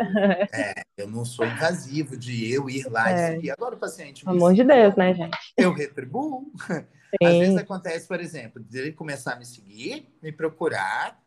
[0.54, 3.14] É, eu não sou invasivo de eu ir lá é.
[3.14, 3.52] e seguir.
[3.52, 4.24] Agora o paciente.
[4.24, 5.38] Pelo amor de Deus, né, gente?
[5.58, 6.52] Eu retribuo.
[6.70, 7.28] Sim.
[7.28, 11.22] Às vezes acontece, por exemplo, de ele começar a me seguir, me procurar,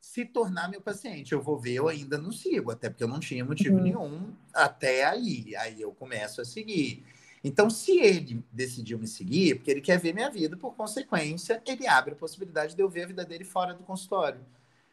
[0.00, 1.32] se tornar meu paciente.
[1.32, 3.82] Eu vou ver, eu ainda não sigo, até porque eu não tinha motivo uhum.
[3.82, 5.54] nenhum até aí.
[5.56, 7.04] Aí eu começo a seguir.
[7.42, 11.86] Então, se ele decidiu me seguir, porque ele quer ver minha vida, por consequência, ele
[11.86, 14.40] abre a possibilidade de eu ver a vida dele fora do consultório.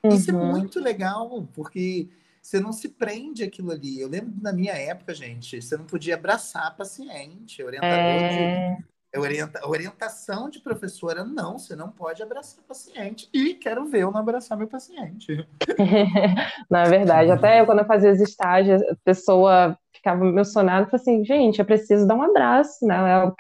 [0.04, 0.16] Uhum.
[0.16, 0.52] Isso é uhum.
[0.52, 2.08] muito legal, porque
[2.42, 4.00] você não se prende aquilo ali.
[4.00, 8.76] Eu lembro na minha época, gente, você não podia abraçar paciente, orientador é...
[8.76, 8.86] de
[9.20, 13.30] orienta, orientação de professora, não, você não pode abraçar paciente.
[13.34, 15.48] E quero ver eu não abraçar meu paciente.
[16.70, 20.90] Na é verdade, até eu, quando eu fazia os estágios, a pessoa ficava emocionada e
[20.90, 22.96] falava assim, gente, eu preciso dar um abraço, né?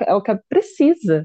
[0.05, 1.24] É o, é que precisa.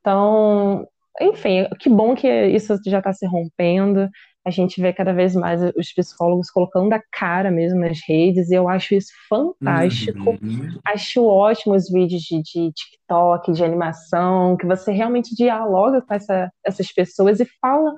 [0.00, 0.86] Então,
[1.20, 4.08] enfim, que bom que isso já está se rompendo
[4.48, 8.54] a gente vê cada vez mais os psicólogos colocando a cara mesmo nas redes, e
[8.54, 10.30] eu acho isso fantástico.
[10.30, 10.78] Uhum.
[10.86, 16.50] Acho ótimo os vídeos de, de, TikTok, de animação, que você realmente dialoga com essa,
[16.64, 17.92] essas pessoas e fala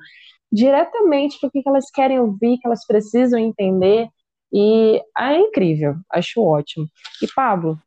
[0.53, 4.09] diretamente o que elas querem ouvir, que elas precisam entender.
[4.53, 6.87] E é incrível, acho ótimo.
[7.23, 7.79] E Pablo,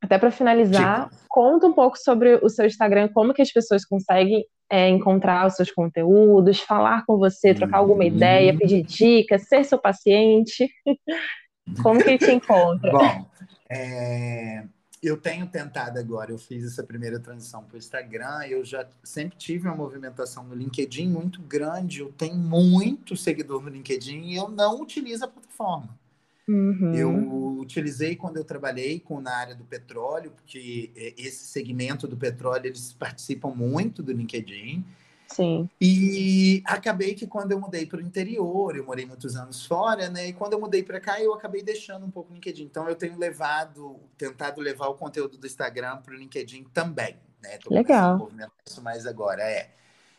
[0.00, 4.44] até para finalizar, conta um pouco sobre o seu Instagram, como que as pessoas conseguem
[4.70, 9.78] é, encontrar os seus conteúdos, falar com você, trocar alguma ideia, pedir dicas, ser seu
[9.78, 10.68] paciente.
[11.82, 12.90] Como que te encontra?
[12.90, 13.26] Bom,
[13.70, 14.64] é,
[15.02, 19.38] eu tenho tentado agora, eu fiz essa primeira transição para o Instagram, eu já sempre
[19.38, 24.48] tive uma movimentação no LinkedIn muito grande, eu tenho muito seguidor no LinkedIn e eu
[24.48, 25.98] não utilizo a plataforma.
[26.46, 26.94] Uhum.
[26.94, 32.16] Eu utilizei quando eu trabalhei com, na área do petróleo, porque é, esse segmento do
[32.16, 34.84] petróleo eles participam muito do LinkedIn.
[35.32, 35.70] Sim.
[35.80, 40.28] E acabei que quando eu mudei para o interior, eu morei muitos anos fora, né?
[40.28, 42.64] E quando eu mudei para cá, eu acabei deixando um pouco o LinkedIn.
[42.64, 47.58] Então eu tenho levado, tentado levar o conteúdo do Instagram para o LinkedIn também, né?
[47.58, 48.18] Tô Legal.
[48.18, 49.70] movimentar isso mais agora, é.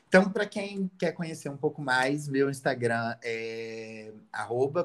[0.08, 4.12] Então, para quem quer conhecer um pouco mais, meu Instagram é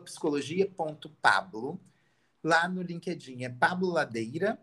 [0.05, 1.81] psicologia.pablo.
[2.45, 4.57] Lá no LinkedIn é Pablo Ladeira.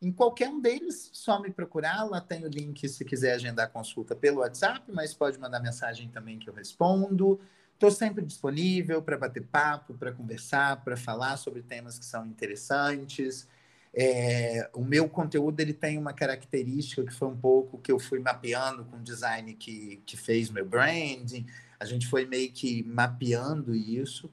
[0.00, 2.04] Em qualquer um deles, só me procurar.
[2.04, 6.38] Lá tem o link se quiser agendar consulta pelo WhatsApp, mas pode mandar mensagem também
[6.38, 7.40] que eu respondo.
[7.74, 13.48] Estou sempre disponível para bater papo, para conversar, para falar sobre temas que são interessantes.
[13.92, 18.20] É, o meu conteúdo ele tem uma característica que foi um pouco que eu fui
[18.20, 21.46] mapeando com o design que, que fez meu branding.
[21.80, 24.30] A gente foi meio que mapeando isso.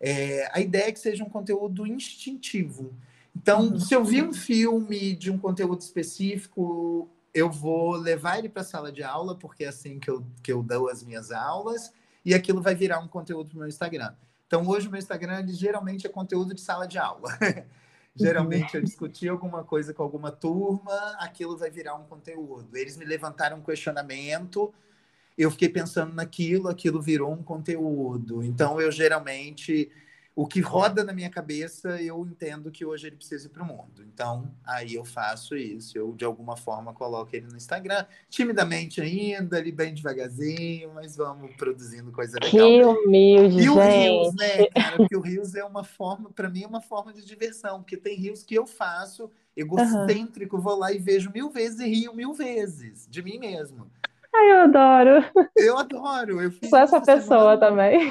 [0.00, 2.92] É, a ideia é que seja um conteúdo instintivo.
[3.36, 3.80] Então, uhum.
[3.80, 8.64] se eu vi um filme de um conteúdo específico, eu vou levar ele para a
[8.64, 11.92] sala de aula, porque é assim que eu, que eu dou as minhas aulas,
[12.24, 14.14] e aquilo vai virar um conteúdo para o meu Instagram.
[14.46, 17.28] Então, hoje o meu Instagram ele, geralmente é conteúdo de sala de aula.
[18.16, 22.76] Geralmente eu discuti alguma coisa com alguma turma, aquilo vai virar um conteúdo.
[22.76, 24.72] Eles me levantaram um questionamento,
[25.36, 28.44] eu fiquei pensando naquilo, aquilo virou um conteúdo.
[28.44, 29.90] Então eu geralmente
[30.36, 33.66] o que roda na minha cabeça, eu entendo que hoje ele precisa ir para o
[33.66, 34.02] mundo.
[34.02, 35.96] Então, aí eu faço isso.
[35.96, 41.54] Eu, de alguma forma, coloco ele no Instagram, timidamente ainda, ali bem devagarzinho, mas vamos
[41.54, 42.50] produzindo coisa legal.
[42.50, 44.96] Que humilde, E o Rios, né, cara?
[44.96, 48.16] Porque o Rios é uma forma, para mim, é uma forma de diversão, porque tem
[48.16, 50.62] rios que eu faço, egocêntrico, uhum.
[50.62, 53.86] vou lá e vejo mil vezes e rio mil vezes, de mim mesmo.
[54.36, 55.24] Ai, eu adoro.
[55.56, 56.40] Eu adoro.
[56.42, 58.10] Eu Sou essa pessoa também.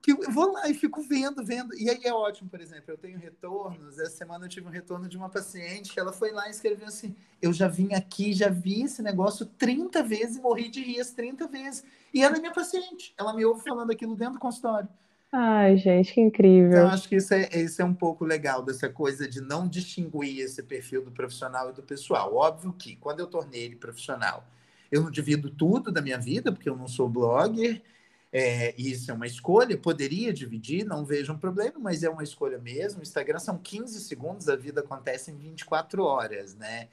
[0.00, 1.74] Que eu vou lá e fico vendo, vendo.
[1.74, 3.98] E aí é ótimo, por exemplo, eu tenho retornos.
[3.98, 6.86] Essa semana eu tive um retorno de uma paciente que ela foi lá e escreveu
[6.86, 7.12] assim:
[7.42, 11.10] Eu já vim aqui, já vi esse negócio 30 vezes e morri de rir as
[11.10, 11.84] 30 vezes.
[12.14, 13.12] E ela é minha paciente.
[13.18, 14.88] Ela me ouve falando aquilo dentro do consultório.
[15.32, 16.70] Ai, gente, que incrível.
[16.70, 20.38] Então, acho que isso é, isso é um pouco legal, dessa coisa de não distinguir
[20.38, 22.32] esse perfil do profissional e do pessoal.
[22.32, 24.44] Óbvio que, quando eu tornei ele profissional
[24.90, 27.82] eu não divido tudo da minha vida, porque eu não sou blogger.
[28.32, 32.58] É, isso é uma escolha, poderia dividir, não vejo um problema, mas é uma escolha
[32.58, 33.02] mesmo.
[33.02, 36.88] Instagram são 15 segundos, a vida acontece em 24 horas, né?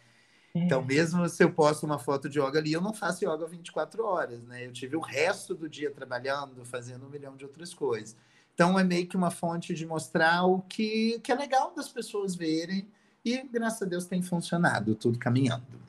[0.55, 0.85] Então, é.
[0.85, 4.43] mesmo se eu posto uma foto de yoga ali, eu não faço yoga 24 horas,
[4.43, 4.65] né?
[4.65, 8.15] Eu tive o resto do dia trabalhando, fazendo um milhão de outras coisas.
[8.53, 12.35] Então, é meio que uma fonte de mostrar o que, que é legal das pessoas
[12.35, 12.87] verem,
[13.25, 15.81] e graças a Deus tem funcionado, tudo caminhando.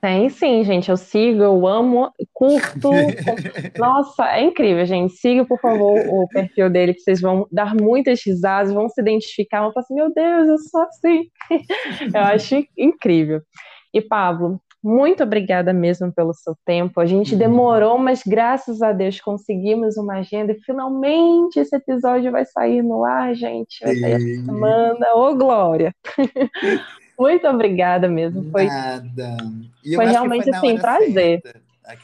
[0.00, 0.90] Tem sim, gente.
[0.90, 2.90] Eu sigo, eu amo, curto.
[3.78, 5.14] Nossa, é incrível, gente.
[5.14, 9.62] Siga, por favor, o perfil dele, que vocês vão dar muitas risadas, vão se identificar,
[9.62, 11.24] vão falar assim: meu Deus, eu sou assim.
[12.14, 13.40] eu acho incrível.
[13.92, 17.00] E, Pablo, muito obrigada mesmo pelo seu tempo.
[17.00, 22.44] A gente demorou, mas graças a Deus conseguimos uma agenda e finalmente esse episódio vai
[22.44, 23.82] sair no ar, gente.
[23.82, 25.14] Vai sair essa semana.
[25.14, 25.92] Ô, Glória!
[27.18, 28.50] Muito obrigada mesmo.
[28.50, 29.36] Foi, Nada.
[29.94, 31.42] foi realmente foi assim, prazer.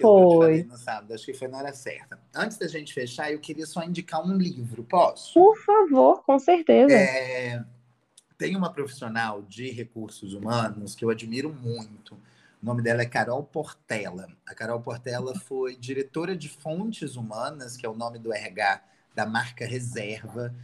[0.00, 0.62] foi.
[0.64, 2.18] no sábado, acho que foi na hora certa.
[2.34, 5.34] Antes da gente fechar, eu queria só indicar um livro, posso?
[5.34, 6.94] Por favor, com certeza.
[6.94, 7.62] É,
[8.38, 12.14] tem uma profissional de recursos humanos que eu admiro muito.
[12.62, 14.28] O nome dela é Carol Portela.
[14.46, 18.82] A Carol Portela foi diretora de fontes humanas, que é o nome do RH
[19.14, 20.54] da marca Reserva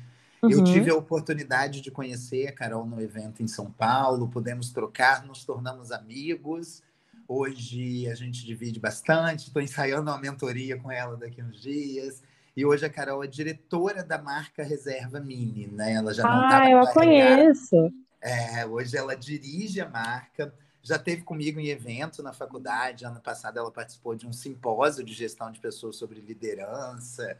[0.42, 0.50] Uhum.
[0.50, 5.26] Eu tive a oportunidade de conhecer a Carol no evento em São Paulo, pudemos trocar,
[5.26, 6.82] nos tornamos amigos.
[7.26, 12.22] Hoje a gente divide bastante, estou ensaiando uma mentoria com ela daqui uns dias.
[12.56, 15.92] E hoje a Carol é diretora da marca Reserva Mini, né?
[15.92, 17.92] Ela já não Ah, eu a conheço.
[18.20, 20.52] É, hoje ela dirige a marca,
[20.82, 23.04] já teve comigo em evento na faculdade.
[23.04, 27.36] Ano passado ela participou de um simpósio de gestão de pessoas sobre liderança.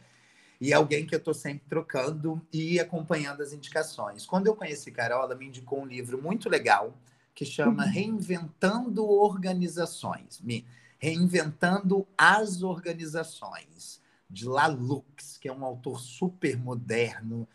[0.60, 4.26] E é alguém que eu estou sempre trocando e acompanhando as indicações.
[4.26, 6.92] Quando eu conheci Carol, ela me indicou um livro muito legal
[7.34, 7.90] que chama uhum.
[7.90, 10.40] Reinventando Organizações.
[10.40, 10.66] Me
[10.98, 17.46] Reinventando as Organizações de Lalux, que é um autor super moderno.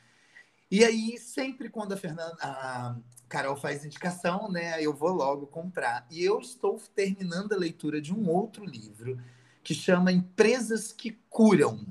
[0.71, 2.95] E aí, sempre quando a Fernanda, a
[3.27, 6.07] Carol faz indicação, né, eu vou logo comprar.
[6.09, 9.19] E eu estou terminando a leitura de um outro livro
[9.63, 11.85] que chama Empresas que Curam.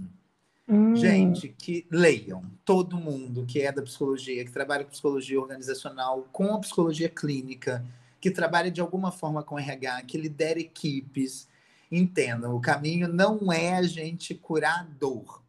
[0.73, 0.97] Hum.
[0.97, 6.55] Gente, que leiam, todo mundo que é da psicologia, que trabalha com psicologia organizacional, com
[6.55, 7.85] a psicologia clínica,
[8.21, 11.49] que trabalha de alguma forma com RH, que lidera equipes,
[11.93, 15.43] Entendam, o caminho não é a gente curar a dor.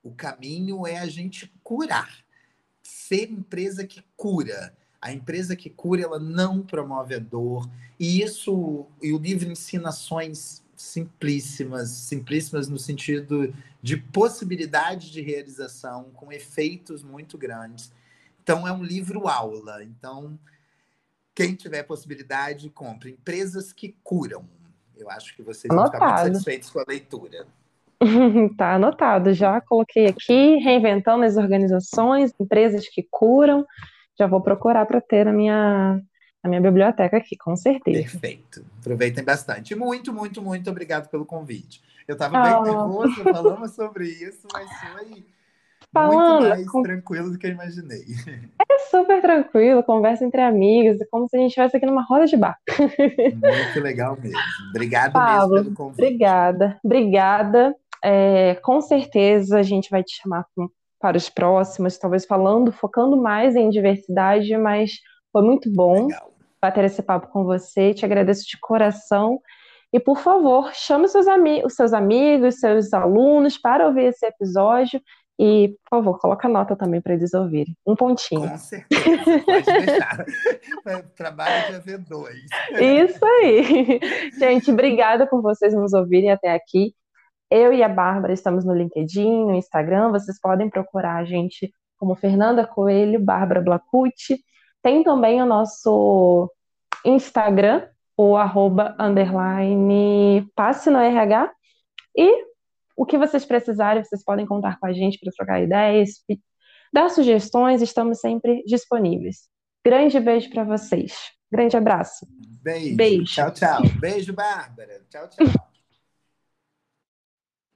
[0.00, 2.24] O caminho é a gente curar.
[2.80, 4.72] Ser empresa que cura.
[5.02, 7.68] A empresa que cura, ela não promove a dor.
[7.98, 13.52] E isso, e o livro ensina ações simplíssimas, simplíssimas no sentido
[13.82, 17.92] de possibilidade de realização, com efeitos muito grandes.
[18.40, 19.82] Então, é um livro aula.
[19.82, 20.38] Então,
[21.34, 23.10] quem tiver possibilidade, compre.
[23.10, 24.44] Empresas que curam.
[24.96, 25.90] Eu acho que vocês anotado.
[25.90, 27.46] vão ficar muito satisfeitos com a leitura.
[28.56, 33.66] tá anotado, já coloquei aqui, reinventando as organizações, empresas que curam.
[34.16, 36.00] Já vou procurar para ter na minha,
[36.42, 38.10] na minha biblioteca aqui, com certeza.
[38.10, 38.64] Perfeito.
[38.80, 39.74] Aproveitem bastante.
[39.74, 41.82] Muito, muito, muito obrigado pelo convite.
[42.06, 42.62] Eu estava bem oh.
[42.62, 45.24] nervosa, falando sobre isso, mas foi
[45.92, 46.82] Falando, muito mais com...
[46.82, 48.04] tranquilo do que eu imaginei.
[48.70, 52.26] É super tranquilo, conversa entre amigos, é como se a gente estivesse aqui numa roda
[52.26, 52.58] de bar.
[52.78, 54.38] Muito legal mesmo.
[54.70, 56.02] Obrigado Pablo, mesmo pelo convite.
[56.02, 57.74] Obrigada, obrigada.
[58.04, 60.46] É, com certeza a gente vai te chamar
[61.00, 64.92] para os próximos, talvez falando, focando mais em diversidade, mas
[65.32, 66.27] foi muito bom legal.
[66.60, 67.94] Bater esse papo com você.
[67.94, 69.40] Te agradeço de coração.
[69.92, 75.00] E, por favor, chame seus ami os seus amigos, seus alunos para ouvir esse episódio
[75.40, 77.76] e, por favor, coloca nota também para eles ouvirem.
[77.86, 78.48] Um pontinho.
[78.48, 80.24] Com certeza, pode deixar.
[81.16, 82.40] Trabalho de haver dois.
[82.72, 84.00] Isso aí.
[84.36, 86.92] Gente, obrigada por vocês nos ouvirem até aqui.
[87.48, 90.10] Eu e a Bárbara estamos no LinkedIn, no Instagram.
[90.10, 94.40] Vocês podem procurar a gente como Fernanda Coelho, Bárbara Blacucci.
[94.82, 96.50] Tem também o nosso
[97.04, 97.86] Instagram,
[98.16, 101.52] o arroba underline passe no RH.
[102.16, 102.48] E
[102.96, 106.24] o que vocês precisarem, vocês podem contar com a gente para trocar ideias,
[106.92, 109.48] dar sugestões, estamos sempre disponíveis.
[109.84, 111.14] Grande beijo para vocês.
[111.50, 112.26] Grande abraço.
[112.62, 112.96] Beijo.
[112.96, 113.24] beijo.
[113.24, 113.82] Tchau, tchau.
[114.00, 115.00] Beijo, Bárbara.
[115.08, 115.67] Tchau, tchau.